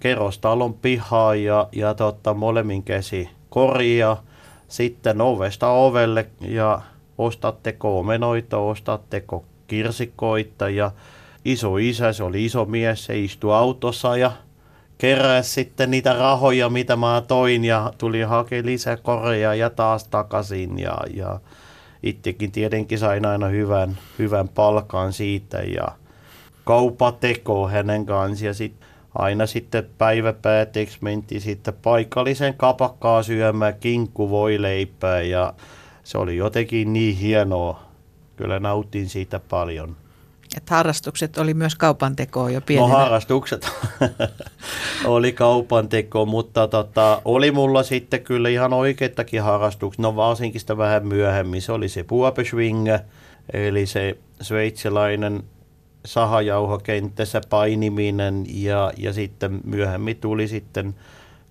kerrostalon 0.00 0.74
pihaa 0.74 1.34
ja, 1.34 1.68
ja 1.72 1.94
tota, 1.94 2.34
molemmin 2.34 2.82
käsi 2.82 3.30
korjaa. 3.50 4.22
Sitten 4.68 5.20
ovesta 5.20 5.68
ovelle 5.68 6.26
ja 6.40 6.80
ostatteko 7.18 7.98
omenoita, 7.98 8.58
ostatteko 8.58 9.44
kirsikoita 9.66 10.68
ja 10.68 10.90
iso 11.44 11.76
isä, 11.76 12.12
se 12.12 12.24
oli 12.24 12.44
iso 12.44 12.64
mies, 12.64 13.04
se 13.04 13.18
istui 13.18 13.54
autossa 13.54 14.16
ja 14.16 14.32
keräsi 14.98 15.50
sitten 15.50 15.90
niitä 15.90 16.12
rahoja, 16.12 16.68
mitä 16.68 16.96
mä 16.96 17.22
toin 17.28 17.64
ja 17.64 17.92
tuli 17.98 18.22
hakemaan 18.22 18.66
lisää 18.66 18.96
koreja 18.96 19.54
ja 19.54 19.70
taas 19.70 20.08
takaisin 20.08 20.78
ja, 20.78 20.98
ja 21.14 21.40
itsekin 22.04 22.52
tietenkin 22.52 22.98
sain 22.98 23.26
aina 23.26 23.46
hyvän, 23.46 23.98
hyvän 24.18 24.48
palkan 24.48 25.12
siitä 25.12 25.58
ja 25.58 25.88
kaupateko 26.64 27.68
hänen 27.68 28.06
kanssa 28.06 28.46
ja 28.46 28.54
sitten 28.54 28.88
aina 29.14 29.46
sitten 29.46 29.88
päiväpäätteeksi 29.98 30.98
mentiin 31.00 31.40
sitten 31.40 31.74
paikallisen 31.82 32.54
kapakkaa 32.54 33.22
syömään 33.22 33.74
leipää 34.58 35.22
ja 35.22 35.54
se 36.04 36.18
oli 36.18 36.36
jotenkin 36.36 36.92
niin 36.92 37.16
hienoa. 37.16 37.82
Kyllä 38.36 38.60
nautin 38.60 39.08
siitä 39.08 39.40
paljon. 39.50 39.96
Et 40.56 40.70
harrastukset 40.70 41.38
oli 41.38 41.54
myös 41.54 41.74
kaupantekoa 41.74 42.50
jo 42.50 42.60
pienenä. 42.60 42.88
No 42.88 42.94
harrastukset 42.94 43.68
oli 45.04 45.32
kaupanteko, 45.32 46.26
mutta 46.26 46.68
tota, 46.68 47.22
oli 47.24 47.50
mulla 47.50 47.82
sitten 47.82 48.22
kyllä 48.22 48.48
ihan 48.48 48.72
oikeitakin 48.72 49.42
harrastuksia. 49.42 50.02
No 50.02 50.16
varsinkin 50.16 50.60
sitä 50.60 50.76
vähän 50.76 51.06
myöhemmin. 51.06 51.62
Se 51.62 51.72
oli 51.72 51.88
se 51.88 52.02
puopeschwinge, 52.02 53.00
eli 53.52 53.86
se 53.86 54.16
sveitsilainen 54.40 55.42
sahajauhokenttässä 56.04 57.40
painiminen 57.50 58.44
ja, 58.48 58.92
ja 58.96 59.12
sitten 59.12 59.60
myöhemmin 59.64 60.16
tuli 60.16 60.48
sitten 60.48 60.94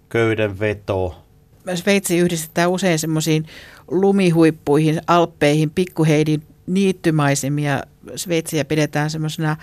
köydenveto. 0.09 1.15
Sveitsi 1.75 2.17
yhdistetään 2.17 2.69
usein 2.69 2.99
semmoisiin 2.99 3.45
lumihuippuihin, 3.87 5.01
alppeihin, 5.07 5.69
pikkuheidin 5.69 6.43
niittymaisemia. 6.67 7.81
Sveitsiä 8.15 8.65
pidetään 8.65 9.09
semmoisena 9.09 9.57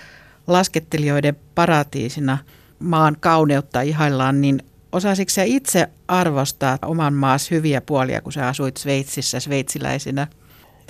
laskettelijoiden 0.46 1.36
paratiisina 1.54 2.38
maan 2.78 3.16
kauneutta 3.20 3.80
ihaillaan, 3.80 4.40
niin 4.40 4.62
osasitko 4.92 5.30
sä 5.30 5.42
itse 5.42 5.88
arvostaa 6.08 6.78
oman 6.82 7.14
maas 7.14 7.50
hyviä 7.50 7.80
puolia, 7.80 8.20
kun 8.20 8.32
sä 8.32 8.48
asuit 8.48 8.76
Sveitsissä 8.76 9.40
sveitsiläisenä? 9.40 10.26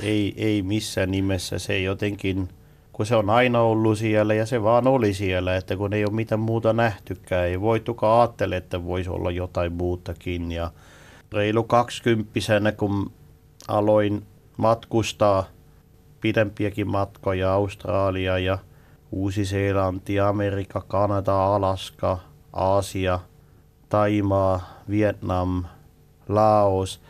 Ei, 0.02 0.34
ei 0.36 0.62
missään 0.62 1.10
nimessä. 1.10 1.58
Se 1.58 1.78
jotenkin 1.78 2.48
kun 3.00 3.06
se 3.06 3.16
on 3.16 3.30
aina 3.30 3.60
ollut 3.60 3.98
siellä 3.98 4.34
ja 4.34 4.46
se 4.46 4.62
vaan 4.62 4.86
oli 4.86 5.14
siellä, 5.14 5.56
että 5.56 5.76
kun 5.76 5.92
ei 5.92 6.04
ole 6.04 6.12
mitään 6.12 6.40
muuta 6.40 6.72
nähtykään, 6.72 7.46
ei 7.46 7.60
voitukaan 7.60 8.20
ajattele, 8.20 8.56
että 8.56 8.84
voisi 8.84 9.10
olla 9.10 9.30
jotain 9.30 9.72
muutakin. 9.72 10.52
Ja 10.52 10.70
reilu 11.32 11.62
kaksikymppisenä, 11.62 12.72
kun 12.72 13.12
aloin 13.68 14.22
matkustaa 14.56 15.48
pidempiäkin 16.20 16.88
matkoja, 16.88 17.52
Australia 17.52 18.38
ja 18.38 18.58
Uusi-Seelanti, 19.12 20.20
Amerikka, 20.20 20.80
Kanada, 20.80 21.54
Alaska, 21.54 22.18
Aasia, 22.52 23.20
Taimaa, 23.88 24.82
Vietnam, 24.90 25.64
Laos. 26.28 27.00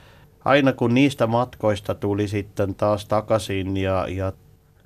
Aina 0.44 0.72
kun 0.72 0.94
niistä 0.94 1.26
matkoista 1.26 1.94
tuli 1.94 2.28
sitten 2.28 2.74
taas 2.74 3.06
takaisin 3.06 3.76
ja, 3.76 4.06
ja 4.08 4.32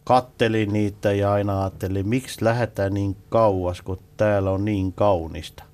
kattelin 0.05 0.73
niitä 0.73 1.13
ja 1.13 1.33
aina 1.33 1.61
ajattelin, 1.61 2.09
miksi 2.09 2.45
lähdetään 2.45 2.95
niin 2.95 3.17
kauas, 3.29 3.83
kun 3.83 3.99
täällä 4.17 4.51
on 4.51 4.65
niin 4.65 4.93
kaunista. 4.93 5.65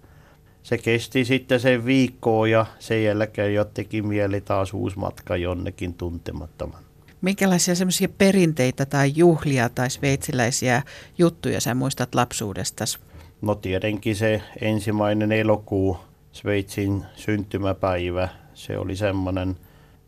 Se 0.62 0.78
kesti 0.78 1.24
sitten 1.24 1.60
sen 1.60 1.84
viikkoa 1.84 2.48
ja 2.48 2.66
sen 2.78 3.04
jälkeen 3.04 3.54
jo 3.54 3.64
teki 3.64 4.02
mieli 4.02 4.40
taas 4.40 4.74
uusi 4.74 4.98
matka 4.98 5.36
jonnekin 5.36 5.94
tuntemattoman. 5.94 6.89
Minkälaisia 7.20 7.74
semmoisia 7.74 8.09
perinteitä 8.18 8.87
tai 8.87 9.12
juhlia 9.16 9.68
tai 9.68 9.90
sveitsiläisiä 9.90 10.83
juttuja 11.18 11.61
sä 11.61 11.74
muistat 11.74 12.14
lapsuudestasi? 12.14 12.98
No 13.42 13.54
tietenkin 13.54 14.16
se 14.16 14.42
ensimmäinen 14.61 15.33
elokuu, 15.33 15.96
Sveitsin 16.33 17.04
syntymäpäivä, 17.16 18.28
se 18.54 18.78
oli 18.78 18.96
semmoinen, 18.96 19.56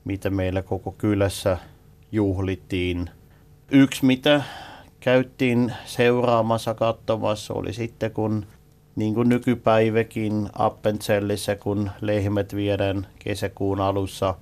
mitä 0.04 0.30
meillä 0.30 0.62
koko 0.62 0.92
kylässä 0.92 1.58
juhlittiin– 2.12 3.10
Yksi, 3.74 4.04
mitä 4.06 4.42
käyttiin 5.00 5.72
seuraamassa, 5.84 6.74
katsomassa, 6.74 7.54
oli 7.54 7.72
sitten 7.72 8.10
kun 8.10 8.46
niin 8.96 9.14
kuin 9.14 9.28
nykypäiväkin 9.28 10.48
Appenzellissä, 10.52 11.56
kun 11.56 11.90
lehmät 12.00 12.54
viedään 12.54 13.06
kesäkuun 13.18 13.80
alussa 13.80 14.34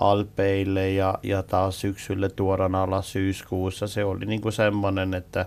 Alpeille 0.00 0.90
ja, 0.90 1.18
ja 1.22 1.42
taas 1.42 1.80
syksylle 1.80 2.28
tuodaan 2.28 2.74
alas 2.74 3.12
syyskuussa. 3.12 3.86
Se 3.86 4.04
oli 4.04 4.26
niin 4.26 4.40
kuin 4.40 4.52
semmoinen, 4.52 5.14
että 5.14 5.46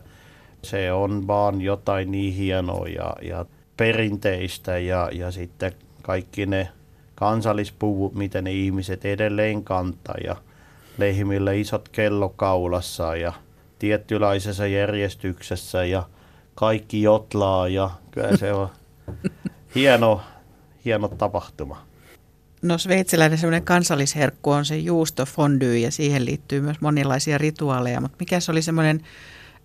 se 0.61 0.91
on 0.91 1.27
vaan 1.27 1.61
jotain 1.61 2.11
niin 2.11 2.33
hienoa 2.33 2.87
ja, 2.87 3.15
ja 3.21 3.45
perinteistä 3.77 4.77
ja, 4.77 5.09
ja 5.13 5.31
sitten 5.31 5.73
kaikki 6.01 6.45
ne 6.45 6.69
kansallispuvut, 7.15 8.15
mitä 8.15 8.41
ne 8.41 8.51
ihmiset 8.51 9.05
edelleen 9.05 9.63
kantaa 9.63 10.15
ja 10.23 10.35
lehmillä 10.97 11.51
isot 11.51 11.89
kello 11.89 12.29
kaulassa 12.29 13.15
ja 13.15 13.33
tiettylaisessa 13.79 14.67
järjestyksessä 14.67 15.85
ja 15.85 16.03
kaikki 16.55 17.01
jotlaa 17.01 17.67
ja 17.67 17.89
kyllä 18.11 18.37
se 18.37 18.53
on 18.53 18.69
hieno, 19.75 20.21
hieno 20.85 21.07
tapahtuma. 21.07 21.88
No 22.61 22.77
sveitsiläinen 22.77 23.37
semmoinen 23.37 23.63
kansallisherkku 23.63 24.51
on 24.51 24.65
se 24.65 24.77
juusto 24.77 25.25
fondue 25.25 25.77
ja 25.77 25.91
siihen 25.91 26.25
liittyy 26.25 26.61
myös 26.61 26.81
monilaisia 26.81 27.37
rituaaleja, 27.37 28.01
mutta 28.01 28.17
mikä 28.19 28.39
se 28.39 28.51
oli 28.51 28.61
semmoinen 28.61 29.01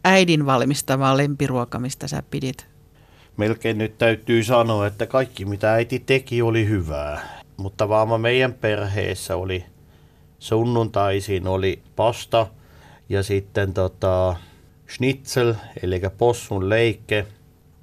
äidin 0.05 0.47
valmistama 0.47 1.17
lempiruoka, 1.17 1.79
mistä 1.79 2.09
sä 2.09 2.23
pidit? 2.31 2.67
Melkein 3.37 3.79
nyt 3.79 3.99
täytyy 3.99 4.45
sanoa, 4.45 4.87
että 4.87 5.07
kaikki 5.07 5.45
mitä 5.45 5.73
äiti 5.73 5.99
teki 5.99 6.43
oli 6.43 6.69
hyvää, 6.69 7.43
mutta 7.57 7.89
vaan 7.89 8.21
meidän 8.21 8.53
perheessä 8.53 9.37
oli 9.37 9.65
sunnuntaisin 10.39 11.47
oli 11.47 11.83
pasta 11.97 12.47
ja 13.09 13.23
sitten 13.23 13.75
tota, 13.75 14.37
schnitzel, 14.89 15.55
eli 15.83 16.01
possun 16.19 16.69
leikke 16.69 17.27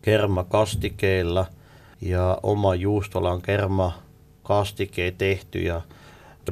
kerma 0.02 0.44
kastikeella 0.44 1.46
ja 2.02 2.38
oma 2.44 2.76
juustolan 2.76 3.42
kerma 3.42 3.94
kastikeen 4.52 5.16
tehty 5.18 5.60
ja 5.60 5.82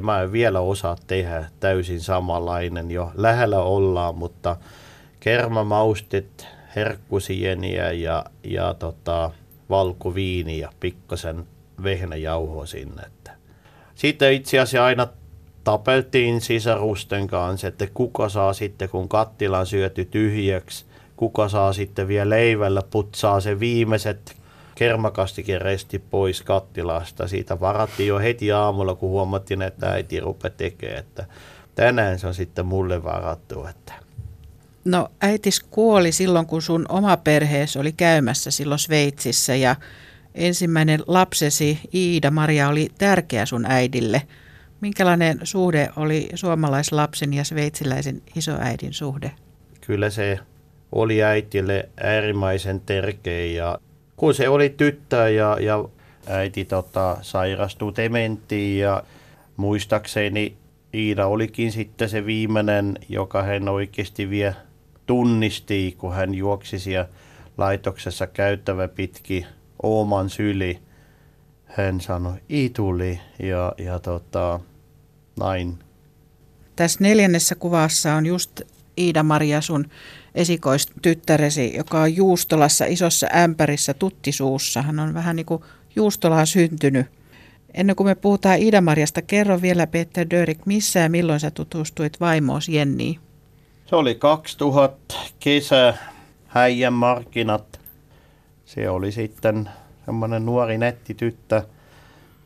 Mä 0.00 0.22
en 0.22 0.32
vielä 0.32 0.60
osaa 0.60 0.96
tehdä 1.06 1.44
täysin 1.60 2.00
samanlainen, 2.00 2.90
jo 2.90 3.12
lähellä 3.14 3.58
ollaan, 3.58 4.14
mutta 4.14 4.56
kermamaustit, 5.20 6.46
herkkusieniä 6.76 7.92
ja, 7.92 8.24
ja 8.44 8.74
tota, 8.74 9.30
valkoviini 9.70 10.58
ja 10.58 10.72
pikkasen 10.80 11.46
vehnäjauhoa 11.82 12.66
sinne. 12.66 13.02
Että. 13.02 13.30
Sitten 13.94 14.32
itse 14.32 14.58
asiassa 14.58 14.84
aina 14.84 15.08
tapeltiin 15.64 16.40
sisarusten 16.40 17.26
kanssa, 17.26 17.68
että 17.68 17.86
kuka 17.94 18.28
saa 18.28 18.52
sitten, 18.52 18.88
kun 18.88 19.08
kattila 19.08 19.58
on 19.58 19.66
syöty 19.66 20.04
tyhjäksi, 20.04 20.84
kuka 21.16 21.48
saa 21.48 21.72
sitten 21.72 22.08
vielä 22.08 22.30
leivällä 22.30 22.82
putsaa 22.90 23.40
se 23.40 23.60
viimeiset 23.60 24.39
kermakastikin 24.80 25.60
resti 25.60 25.98
pois 25.98 26.42
kattilasta. 26.42 27.28
Siitä 27.28 27.60
varattiin 27.60 28.08
jo 28.08 28.18
heti 28.18 28.52
aamulla, 28.52 28.94
kun 28.94 29.10
huomattiin, 29.10 29.62
että 29.62 29.92
äiti 29.92 30.20
rupeaa 30.20 30.54
tekemään, 30.56 30.98
että 30.98 31.26
tänään 31.74 32.18
se 32.18 32.26
on 32.26 32.34
sitten 32.34 32.66
mulle 32.66 33.04
varattu. 33.04 33.66
Että. 33.66 33.92
No 34.84 35.08
äitis 35.20 35.60
kuoli 35.60 36.12
silloin, 36.12 36.46
kun 36.46 36.62
sun 36.62 36.86
oma 36.88 37.16
perheesi 37.16 37.78
oli 37.78 37.92
käymässä 37.92 38.50
silloin 38.50 38.78
Sveitsissä 38.78 39.54
ja 39.54 39.76
ensimmäinen 40.34 41.00
lapsesi 41.06 41.80
Iida-Maria 41.94 42.68
oli 42.68 42.88
tärkeä 42.98 43.46
sun 43.46 43.66
äidille. 43.66 44.22
Minkälainen 44.80 45.40
suhde 45.42 45.88
oli 45.96 46.28
suomalaislapsen 46.34 47.32
ja 47.32 47.44
sveitsiläisen 47.44 48.22
isoäidin 48.36 48.92
suhde? 48.92 49.32
Kyllä 49.80 50.10
se 50.10 50.38
oli 50.92 51.22
äitille 51.22 51.88
äärimmäisen 52.02 52.80
tärkeä 52.80 53.44
ja 53.44 53.78
kun 54.20 54.34
se 54.34 54.48
oli 54.48 54.68
tyttö 54.68 55.30
ja, 55.30 55.56
ja 55.60 55.84
äiti 56.26 56.64
tota, 56.64 57.16
sairastui 57.22 57.92
dementtiin 57.96 58.78
ja 58.78 59.02
muistaakseni 59.56 60.56
Iida 60.94 61.26
olikin 61.26 61.72
sitten 61.72 62.08
se 62.08 62.26
viimeinen, 62.26 62.98
joka 63.08 63.42
hän 63.42 63.68
oikeasti 63.68 64.30
vielä 64.30 64.54
tunnisti, 65.06 65.94
kun 65.98 66.14
hän 66.14 66.34
juoksi 66.34 66.78
siellä 66.78 67.08
laitoksessa 67.58 68.26
käyttävä 68.26 68.88
pitki 68.88 69.46
oman 69.82 70.30
syli. 70.30 70.78
Hän 71.64 72.00
sanoi, 72.00 72.34
Ituli 72.48 73.20
ja, 73.42 73.72
ja 73.78 73.98
tota, 73.98 74.60
näin. 75.38 75.78
Tässä 76.76 76.98
neljännessä 77.02 77.54
kuvassa 77.54 78.14
on 78.14 78.26
just 78.26 78.60
Iida-Maria 79.00 79.60
sun 79.60 79.84
esikoistyttäresi, 80.34 81.76
joka 81.76 82.00
on 82.00 82.16
juustolassa 82.16 82.84
isossa 82.84 83.26
ämpärissä 83.36 83.94
tuttisuussa. 83.94 84.82
Hän 84.82 85.00
on 85.00 85.14
vähän 85.14 85.36
niin 85.36 85.46
kuin 85.46 85.62
juustolaa 85.96 86.46
syntynyt. 86.46 87.06
Ennen 87.74 87.96
kuin 87.96 88.06
me 88.06 88.14
puhutaan 88.14 88.58
Iida-Marjasta, 88.58 89.22
kerro 89.26 89.62
vielä 89.62 89.86
Peter 89.86 90.26
Dörik, 90.30 90.66
missä 90.66 91.00
ja 91.00 91.08
milloin 91.08 91.40
sä 91.40 91.50
tutustuit 91.50 92.20
vaimoos 92.20 92.68
Jenniin? 92.68 93.20
Se 93.86 93.96
oli 93.96 94.14
2000 94.14 95.14
kesä, 95.40 95.94
häijän 96.46 96.92
markkinat. 96.92 97.80
Se 98.64 98.90
oli 98.90 99.12
sitten 99.12 99.70
semmoinen 100.06 100.46
nuori 100.46 100.78
nettityttö 100.78 101.62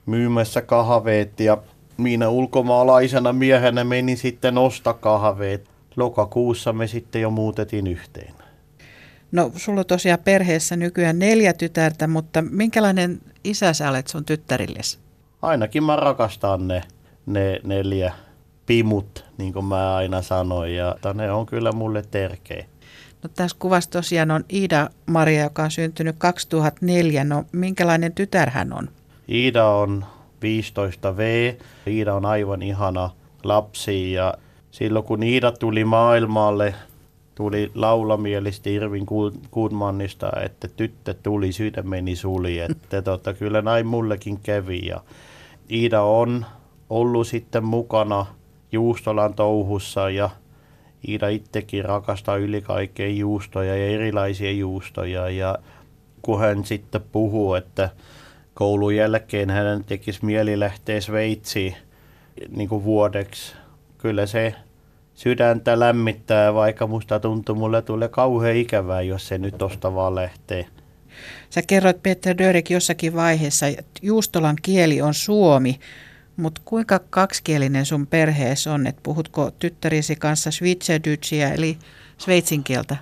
myymässä 0.07 0.63
kahveet 0.63 1.41
ja 1.41 1.59
minä 1.97 2.29
ulkomaalaisena 2.29 3.33
miehenä 3.33 3.85
menin 3.85 4.17
sitten 4.17 4.59
ostaa 4.59 4.95
kahveet. 4.95 5.74
Lokakuussa 5.97 6.73
me 6.73 6.87
sitten 6.87 7.23
jo 7.23 7.31
muutettiin 7.31 7.87
yhteen. 7.87 8.35
No 9.33 9.53
sulla 9.57 9.81
on 9.81 9.87
tosiaan 9.87 10.21
perheessä 10.25 10.77
nykyään 10.77 11.19
neljä 11.19 11.53
tytärtä, 11.53 12.07
mutta 12.07 12.43
minkälainen 12.43 13.21
isä 13.45 13.73
sä 13.73 13.91
olet 13.91 14.07
sun 14.07 14.25
tyttärillesi? 14.25 14.99
Ainakin 15.43 15.85
mä 15.85 15.97
rakastan 15.97 16.69
ne, 16.69 16.83
ne 17.27 17.61
neljä 17.65 18.13
pimut, 18.67 19.25
niin 19.39 19.53
kuin 19.53 19.65
mä 19.65 19.97
aina 19.97 20.23
sanoin, 20.23 20.77
ja 20.77 20.97
ne 21.15 21.33
on 21.33 21.47
kyllä 21.47 21.73
mulle 21.73 22.03
tärkeä. 22.11 22.65
No, 23.23 23.31
tässä 23.37 23.57
kuvassa 23.61 23.91
tosiaan 23.91 24.31
on 24.31 24.45
Iida 24.53 24.91
Maria, 25.07 25.43
joka 25.43 25.63
on 25.63 25.71
syntynyt 25.71 26.17
2004. 26.19 27.25
No 27.25 27.45
minkälainen 27.53 28.13
tytär 28.13 28.51
hän 28.51 28.73
on? 28.73 28.89
Iida 29.29 29.67
on 29.67 30.05
15V. 30.41 31.55
Iida 31.87 32.15
on 32.15 32.27
aivan 32.27 32.63
ihana 32.63 33.11
lapsi 33.45 34.13
ja 34.13 34.35
silloin 34.75 35.05
kun 35.05 35.23
Iida 35.23 35.53
tuli 35.53 35.85
maailmalle, 35.85 36.75
tuli 37.35 37.71
laulamielisesti 37.75 38.75
Irvin 38.75 39.07
Goodmannista, 39.53 40.33
että 40.45 40.69
tyttö 40.69 41.15
tuli, 41.23 41.53
sydämeni 41.53 42.17
suli. 42.17 42.59
Että 42.71 43.03
tota, 43.03 43.35
kyllä 43.35 43.63
näin 43.63 43.87
mullekin 43.87 44.41
kävi. 44.41 44.87
Ja 44.87 45.01
Iida 45.71 46.03
on 46.03 46.47
ollut 46.91 47.27
sitten 47.27 47.65
mukana 47.65 48.27
Juustolan 48.73 49.35
touhussa 49.35 50.11
ja 50.11 50.31
Iida 51.09 51.29
itsekin 51.29 51.85
rakastaa 51.85 52.37
yli 52.37 52.63
kaikkea 52.63 53.09
juustoja 53.09 53.77
ja 53.77 53.87
erilaisia 53.87 54.53
juustoja. 54.53 55.29
Ja 55.31 55.59
kun 56.23 56.41
hän 56.41 56.65
sitten 56.65 57.01
puhuu, 57.13 57.55
että 57.55 57.91
koulun 58.55 58.97
jälkeen 58.97 59.51
hän 59.51 59.85
tekisi 59.85 60.25
mieli 60.25 60.61
lähteä 60.61 61.01
Sveitsiin 61.01 61.75
niin 62.57 62.69
kuin 62.69 62.85
vuodeksi. 62.85 63.64
Kyllä 64.05 64.27
se 64.27 64.55
sydäntä 65.15 65.81
lämmittää, 65.81 66.55
vaikka 66.55 66.87
musta 66.87 67.21
tuntuu, 67.21 67.55
mulle 67.55 67.83
tulee 67.83 68.09
kauhean 68.09 68.57
ikävää, 68.57 69.03
jos 69.03 69.29
se 69.29 69.39
nyt 69.39 69.59
tosta 69.59 69.95
vaan 69.95 70.15
lähtee. 70.15 70.67
Sä 71.51 71.63
kerroit 71.67 72.03
Peter 72.03 72.39
Dörek 72.39 72.71
jossakin 72.71 73.15
vaiheessa, 73.15 73.67
että 73.67 74.01
Juustolan 74.03 74.57
kieli 74.63 75.03
on 75.03 75.15
suomi, 75.15 75.79
mutta 76.37 76.61
kuinka 76.65 77.01
kaksikielinen 77.11 77.87
sun 77.87 78.07
perheessä 78.07 78.73
on, 78.73 78.87
että 78.87 79.01
puhutko 79.03 79.51
tyttärisi 79.59 80.17
kanssa 80.17 80.51
Schweizerdeutschia 80.51 81.53
eli 81.53 81.79
sveitsin 82.19 82.65
kieltä? 82.65 82.97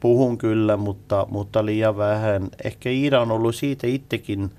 Puhun 0.00 0.38
kyllä, 0.38 0.76
mutta, 0.76 1.26
mutta 1.30 1.66
liian 1.66 1.96
vähän. 1.96 2.48
Ehkä 2.64 2.90
Iida 2.90 3.20
on 3.20 3.30
ollut 3.30 3.54
siitä 3.54 3.86
itsekin 3.86 4.50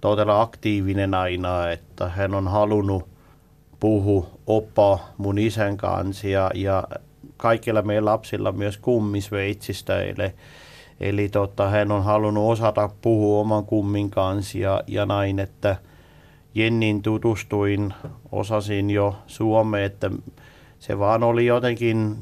todella 0.00 0.40
aktiivinen 0.40 1.14
aina, 1.14 1.70
että 1.70 2.08
hän 2.08 2.34
on 2.34 2.48
halunnut 2.48 3.10
puhua 3.80 4.26
opa 4.46 4.98
mun 5.18 5.38
isän 5.38 5.76
kanssa 5.76 6.28
ja, 6.28 6.50
ja 6.54 6.84
kaikilla 7.36 7.82
meidän 7.82 8.04
lapsilla 8.04 8.52
myös 8.52 8.78
kummisveitsistä. 8.78 10.02
Eli, 10.02 10.32
eli 11.00 11.28
tota, 11.28 11.68
hän 11.68 11.92
on 11.92 12.04
halunnut 12.04 12.52
osata 12.52 12.90
puhua 13.02 13.40
oman 13.40 13.64
kummin 13.64 14.10
kanssa 14.10 14.58
ja, 14.58 14.82
ja 14.86 15.06
näin, 15.06 15.38
että 15.38 15.76
Jennin 16.54 17.02
tutustuin, 17.02 17.94
osasin 18.32 18.90
jo 18.90 19.16
suomea, 19.26 19.84
että 19.84 20.10
se 20.78 20.98
vaan 20.98 21.22
oli 21.22 21.46
jotenkin, 21.46 22.16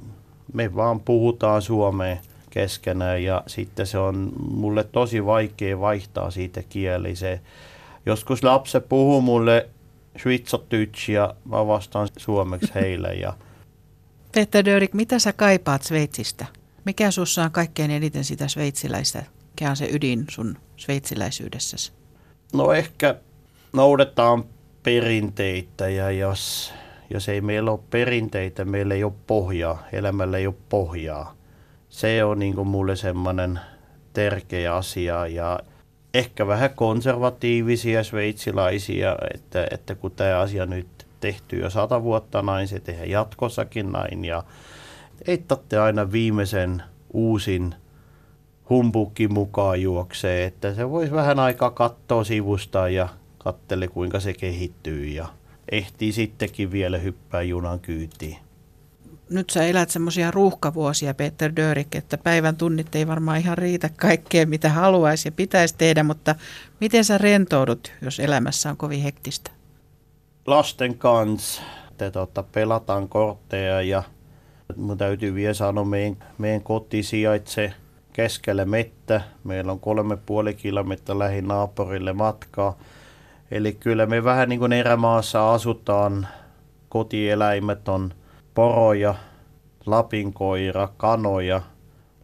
me 0.52 0.74
vaan 0.74 1.00
puhutaan 1.00 1.62
suomea 1.62 2.16
keskenään 2.50 3.24
ja 3.24 3.42
sitten 3.46 3.86
se 3.86 3.98
on 3.98 4.32
mulle 4.50 4.84
tosi 4.84 5.26
vaikea 5.26 5.80
vaihtaa 5.80 6.30
siitä 6.30 6.62
kieli. 6.68 7.16
Se, 7.16 7.40
joskus 8.06 8.42
lapset 8.44 8.88
puhuu 8.88 9.20
mulle 9.20 9.68
Ja 11.08 11.34
mä 11.44 11.66
vastaan 11.66 12.08
suomeksi 12.16 12.74
heille. 12.74 13.14
Ja... 13.14 13.34
Peter 14.34 14.64
Dörik, 14.64 14.92
mitä 14.94 15.18
sä 15.18 15.32
kaipaat 15.32 15.82
Sveitsistä? 15.82 16.46
Mikä 16.84 17.10
sussa 17.10 17.44
on 17.44 17.50
kaikkein 17.50 17.90
eniten 17.90 18.24
sitä 18.24 18.48
sveitsiläistä? 18.48 19.22
Mikä 19.50 19.70
on 19.70 19.76
se 19.76 19.88
ydin 19.92 20.24
sun 20.30 20.56
sveitsiläisyydessäsi? 20.76 21.92
No 22.52 22.72
ehkä 22.72 23.14
noudetaan 23.72 24.44
perinteitä 24.82 25.88
ja 25.88 26.10
jos, 26.10 26.72
jos 27.10 27.28
ei 27.28 27.40
meillä 27.40 27.70
ole 27.70 27.80
perinteitä, 27.90 28.64
meillä 28.64 28.94
ei 28.94 29.04
ole 29.04 29.12
pohjaa, 29.26 29.82
elämällä 29.92 30.38
ei 30.38 30.46
ole 30.46 30.54
pohjaa. 30.68 31.34
Se 31.88 32.24
on 32.24 32.38
niin 32.38 32.54
kuin 32.54 32.68
mulle 32.68 32.96
semmoinen 32.96 33.60
tärkeä 34.12 34.74
asia 34.74 35.26
ja 35.26 35.60
ehkä 36.14 36.46
vähän 36.46 36.70
konservatiivisia 36.74 38.04
sveitsilaisia, 38.04 39.16
että, 39.34 39.66
että 39.70 39.94
kun 39.94 40.10
tämä 40.10 40.38
asia 40.38 40.66
nyt 40.66 41.06
tehty 41.20 41.56
jo 41.56 41.70
sata 41.70 42.02
vuotta 42.02 42.42
näin, 42.42 42.68
se 42.68 42.80
tehdään 42.80 43.10
jatkossakin 43.10 43.92
näin. 43.92 44.24
Ja 44.24 44.44
ei 45.26 45.42
aina 45.82 46.12
viimeisen 46.12 46.82
uusin 47.12 47.74
humpukki 48.70 49.28
mukaan 49.28 49.82
juoksee, 49.82 50.44
että 50.44 50.74
se 50.74 50.90
voisi 50.90 51.12
vähän 51.12 51.38
aikaa 51.38 51.70
katsoa 51.70 52.24
sivusta 52.24 52.88
ja 52.88 53.08
kattele 53.38 53.88
kuinka 53.88 54.20
se 54.20 54.32
kehittyy. 54.32 55.06
Ja 55.06 55.28
ehtii 55.72 56.12
sittenkin 56.12 56.72
vielä 56.72 56.98
hyppää 56.98 57.42
junan 57.42 57.80
kyytiin 57.80 58.47
nyt 59.30 59.50
sä 59.50 59.64
elät 59.64 59.90
semmoisia 59.90 60.30
ruuhkavuosia, 60.30 61.14
Peter 61.14 61.52
Dörik, 61.56 61.94
että 61.94 62.18
päivän 62.18 62.56
tunnit 62.56 62.94
ei 62.94 63.06
varmaan 63.06 63.38
ihan 63.38 63.58
riitä 63.58 63.90
kaikkeen, 63.96 64.48
mitä 64.48 64.68
haluaisi 64.68 65.28
ja 65.28 65.32
pitäisi 65.32 65.74
tehdä, 65.78 66.02
mutta 66.02 66.34
miten 66.80 67.04
sä 67.04 67.18
rentoudut, 67.18 67.92
jos 68.02 68.20
elämässä 68.20 68.70
on 68.70 68.76
kovin 68.76 69.02
hektistä? 69.02 69.50
Lasten 70.46 70.98
kanssa 70.98 71.62
te, 71.96 72.10
tota, 72.10 72.42
pelataan 72.42 73.08
kortteja 73.08 73.82
ja 73.82 74.02
mun 74.76 74.98
täytyy 74.98 75.34
vielä 75.34 75.54
sanoa, 75.54 75.84
meidän, 75.84 76.16
meidän 76.38 76.62
koti 76.62 77.02
sijaitsee 77.02 77.74
keskellä 78.12 78.64
mettä. 78.64 79.20
Meillä 79.44 79.72
on 79.72 79.80
kolme 79.80 80.16
puoli 80.16 80.54
kilometriä 80.54 81.18
lähin 81.18 81.48
naapurille 81.48 82.12
matkaa. 82.12 82.78
Eli 83.50 83.72
kyllä 83.72 84.06
me 84.06 84.24
vähän 84.24 84.48
niin 84.48 84.58
kuin 84.58 84.72
erämaassa 84.72 85.52
asutaan, 85.52 86.28
kotieläimet 86.88 87.88
on 87.88 88.14
poroja, 88.58 89.14
lapinkoira, 89.86 90.88
kanoja, 90.96 91.62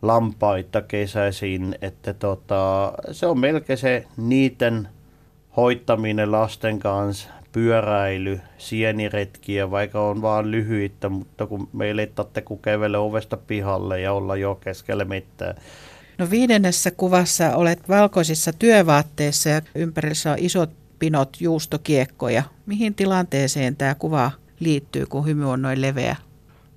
lampaita 0.02 0.82
kesäisin, 0.82 1.78
että 1.82 2.14
tota, 2.14 2.92
se 3.12 3.26
on 3.26 3.38
melkein 3.38 3.78
se 3.78 4.04
niiden 4.16 4.88
hoittaminen 5.56 6.32
lasten 6.32 6.78
kanssa, 6.78 7.28
pyöräily, 7.52 8.40
sieniretkiä, 8.58 9.70
vaikka 9.70 10.00
on 10.00 10.22
vaan 10.22 10.50
lyhyitä, 10.50 11.08
mutta 11.08 11.46
kun 11.46 11.68
meille 11.72 12.02
ei 12.02 12.42
kun 12.44 12.58
kävele 12.58 12.98
ovesta 12.98 13.36
pihalle 13.36 14.00
ja 14.00 14.12
olla 14.12 14.36
jo 14.36 14.54
keskellä 14.54 15.04
mitään. 15.04 15.54
No 16.18 16.30
viidennessä 16.30 16.90
kuvassa 16.90 17.56
olet 17.56 17.88
valkoisissa 17.88 18.52
työvaatteissa 18.52 19.48
ja 19.48 19.62
ympärillä 19.74 20.32
on 20.32 20.38
isot 20.38 20.70
pinot 20.98 21.36
juustokiekkoja. 21.40 22.42
Mihin 22.66 22.94
tilanteeseen 22.94 23.76
tämä 23.76 23.94
kuva 23.94 24.30
liittyy, 24.60 25.06
kun 25.06 25.26
hymy 25.26 25.50
on 25.50 25.62
noin 25.62 25.80
leveä? 25.80 26.16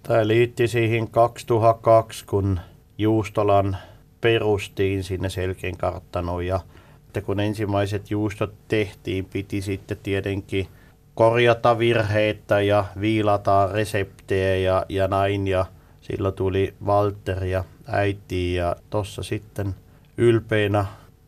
Tämä 0.03 0.27
liitti 0.27 0.67
siihen 0.67 1.07
2002, 1.07 2.25
kun 2.25 2.59
Juustolan 2.97 3.77
perustiin 4.21 5.03
sinne 5.03 5.29
selkeän 5.29 5.77
karttanoon 5.77 6.45
ja 6.45 6.59
että 7.07 7.21
kun 7.21 7.39
ensimmäiset 7.39 8.11
juustot 8.11 8.53
tehtiin, 8.67 9.25
piti 9.25 9.61
sitten 9.61 9.97
tietenkin 10.03 10.67
korjata 11.15 11.79
virheitä 11.79 12.61
ja 12.61 12.85
viilata 13.01 13.69
reseptejä 13.73 14.55
ja, 14.55 14.85
ja 14.89 15.07
näin. 15.07 15.47
Ja 15.47 15.65
silloin 16.01 16.33
tuli 16.33 16.73
Walter 16.85 17.43
ja 17.43 17.63
äiti 17.87 18.53
ja 18.53 18.75
tossa 18.89 19.23
sitten 19.23 19.75
ylpeinä 20.17 20.85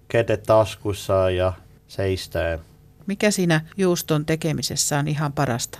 kädet 0.08 0.43
taskussa 0.43 1.30
ja 1.30 1.54
seistää. 1.88 2.60
Mikä 3.08 3.32
siinä 3.32 3.62
juuston 3.78 4.26
tekemisessä 4.26 5.00
on 5.00 5.08
ihan 5.08 5.34
parasta? 5.34 5.80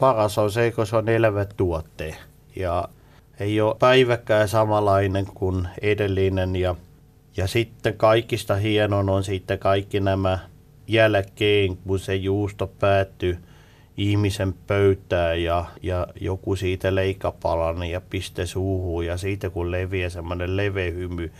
Paras 0.00 0.38
on 0.38 0.50
se, 0.50 0.70
kun 0.70 0.86
se 0.86 0.96
on 0.96 1.08
elävä 1.08 1.44
tuotte 1.44 2.16
ja 2.56 2.88
ei 3.40 3.60
ole 3.60 3.76
päiväkään 3.78 4.48
samanlainen 4.48 5.26
kuin 5.34 5.68
edellinen. 5.82 6.56
Ja 6.56 6.74
ja 7.38 7.46
sitten 7.46 7.96
kaikista 7.96 8.56
hienon 8.56 9.08
on 9.08 9.24
sitten 9.24 9.58
kaikki 9.58 10.00
nämä 10.00 10.38
jälkeen, 10.86 11.76
kun 11.76 11.98
se 11.98 12.14
juusto 12.14 12.66
päättyy 12.66 13.38
ihmisen 13.96 14.54
pöytään 14.66 15.42
ja, 15.42 15.64
ja 15.82 16.06
joku 16.20 16.56
siitä 16.56 16.94
leikapalan 16.94 17.82
ja 17.82 18.00
piste 18.00 18.46
suuhun 18.46 19.06
ja 19.06 19.16
siitä 19.16 19.50
kun 19.50 19.70
leviää 19.70 20.08
semmoinen 20.08 20.56
levehymy, 20.56 21.32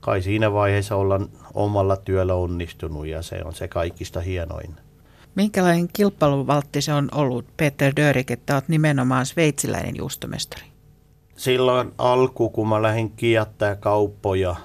kai 0.00 0.22
siinä 0.22 0.52
vaiheessa 0.52 0.96
ollaan 0.96 1.28
omalla 1.54 1.96
työllä 1.96 2.34
onnistunut 2.34 3.06
ja 3.06 3.22
se 3.22 3.40
on 3.44 3.54
se 3.54 3.68
kaikista 3.68 4.20
hienoin. 4.20 4.87
Minkälainen 5.38 5.88
kilpailuvaltti 5.92 6.82
se 6.82 6.92
on 6.92 7.08
ollut, 7.14 7.46
Peter 7.56 7.92
Dörik, 7.96 8.30
että 8.30 8.54
olet 8.54 8.68
nimenomaan 8.68 9.26
sveitsiläinen 9.26 9.96
juustomestari? 9.96 10.64
Silloin 11.36 11.92
alku, 11.98 12.50
kun 12.50 12.68
mä 12.68 12.82
lähdin 12.82 13.10
kiettää 13.10 13.76
kauppoja 13.76 14.56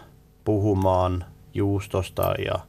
puhumaan 0.46 1.26
juustosta 1.54 2.34
ja 2.46 2.60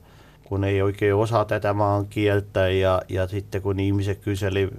kun 0.45 0.65
ei 0.65 0.83
oikein 0.83 1.15
osaa 1.15 1.45
tätä 1.45 1.73
maan 1.73 2.07
kieltä 2.07 2.69
ja, 2.69 3.03
ja 3.09 3.29
sitten 3.29 3.63
kun 3.63 3.81
ihmiset 3.81 4.19
kyseli 4.19 4.71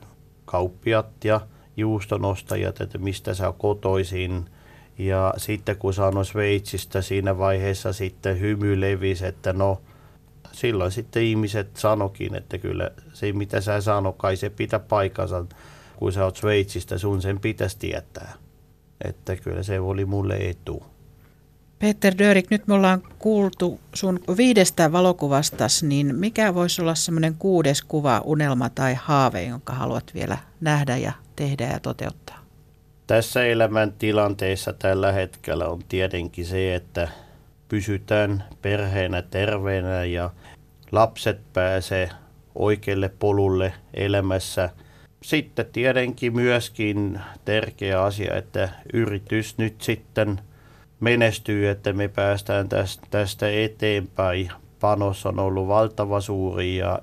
kauppiat 0.45 1.25
ja 1.25 1.41
juustonostajat, 1.77 2.81
että 2.81 2.97
mistä 2.97 3.33
sä 3.33 3.53
kotoisin 3.57 4.45
ja 4.97 5.33
sitten 5.37 5.77
kun 5.77 5.93
sanoi 5.93 6.25
Sveitsistä 6.25 7.01
siinä 7.01 7.37
vaiheessa 7.37 7.93
sitten 7.93 8.39
hymy 8.39 8.81
levisi, 8.81 9.25
että 9.25 9.53
no 9.53 9.81
silloin 10.55 10.91
sitten 10.91 11.23
ihmiset 11.23 11.77
sanokin, 11.77 12.35
että 12.35 12.57
kyllä 12.57 12.91
se 13.13 13.33
mitä 13.33 13.61
sä 13.61 13.81
sano, 13.81 14.13
kai 14.13 14.35
se 14.35 14.49
pitää 14.49 14.79
paikkansa, 14.79 15.45
kun 15.95 16.13
sä 16.13 16.23
oot 16.23 16.37
Sveitsistä, 16.37 16.97
sun 16.97 17.21
sen 17.21 17.39
pitäisi 17.39 17.79
tietää. 17.79 18.33
Että 19.03 19.35
kyllä 19.35 19.63
se 19.63 19.79
oli 19.79 20.05
mulle 20.05 20.35
etu. 20.37 20.83
Peter 21.79 22.13
Dörik, 22.17 22.49
nyt 22.49 22.67
me 22.67 22.73
ollaan 22.73 23.03
kuultu 23.19 23.79
sun 23.93 24.19
viidestä 24.37 24.91
valokuvastas, 24.91 25.83
niin 25.83 26.15
mikä 26.15 26.55
voisi 26.55 26.81
olla 26.81 26.95
semmoinen 26.95 27.35
kuudes 27.39 27.81
kuva, 27.81 28.21
unelma 28.25 28.69
tai 28.69 28.93
haave, 28.93 29.43
jonka 29.43 29.73
haluat 29.73 30.11
vielä 30.13 30.37
nähdä 30.61 30.97
ja 30.97 31.11
tehdä 31.35 31.63
ja 31.63 31.79
toteuttaa? 31.79 32.39
Tässä 33.07 33.45
elämän 33.45 33.93
tilanteessa 33.93 34.73
tällä 34.73 35.11
hetkellä 35.11 35.67
on 35.67 35.83
tietenkin 35.89 36.45
se, 36.45 36.75
että 36.75 37.07
pysytään 37.69 38.43
perheenä 38.61 39.21
terveenä 39.21 40.05
ja 40.05 40.29
lapset 40.95 41.53
pääsee 41.53 42.09
oikealle 42.55 43.09
polulle 43.19 43.73
elämässä. 43.93 44.69
Sitten 45.23 45.65
tietenkin 45.65 46.33
myöskin 46.35 47.21
tärkeä 47.45 48.03
asia, 48.03 48.35
että 48.35 48.69
yritys 48.93 49.57
nyt 49.57 49.81
sitten– 49.81 50.39
menestyy, 50.99 51.69
että 51.69 51.93
me 51.93 52.07
päästään 52.07 52.69
tästä 53.09 53.49
eteenpäin. 53.49 54.51
Panos 54.79 55.25
on 55.25 55.39
ollut 55.39 55.67
valtava 55.67 56.21
suuri 56.21 56.77
ja 56.77 56.99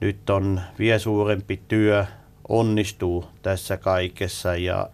nyt 0.00 0.30
on 0.30 0.60
vielä 0.78 0.98
suurempi 0.98 1.60
työ 1.68 2.06
onnistuu 2.48 3.24
tässä 3.42 3.76
kaikessa 3.76 4.56
ja 4.56 4.90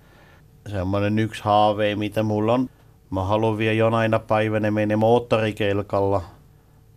semmoinen 0.67 1.19
yksi 1.19 1.43
haave, 1.45 1.97
mitä 1.97 2.23
mulla 2.23 2.55
on. 2.55 2.71
Mä 3.11 3.25
haluan 3.25 3.59
vielä 3.59 3.73
jonaina 3.73 4.19
päivänä 4.19 4.71
mennä 4.71 4.97
moottorikelkalla 4.97 6.23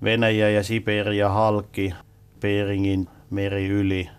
Venäjä 0.04 0.50
ja 0.50 0.64
Siberia 0.64 1.30
halki 1.30 1.94
Peringin 2.40 3.08
meri 3.30 3.68
yli 3.68 4.10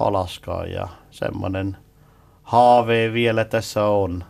Alaskaan 0.00 0.70
ja 0.70 0.88
semmoinen 1.10 1.76
haave 2.42 3.12
vielä 3.12 3.44
tässä 3.44 3.84
on. 3.84 4.24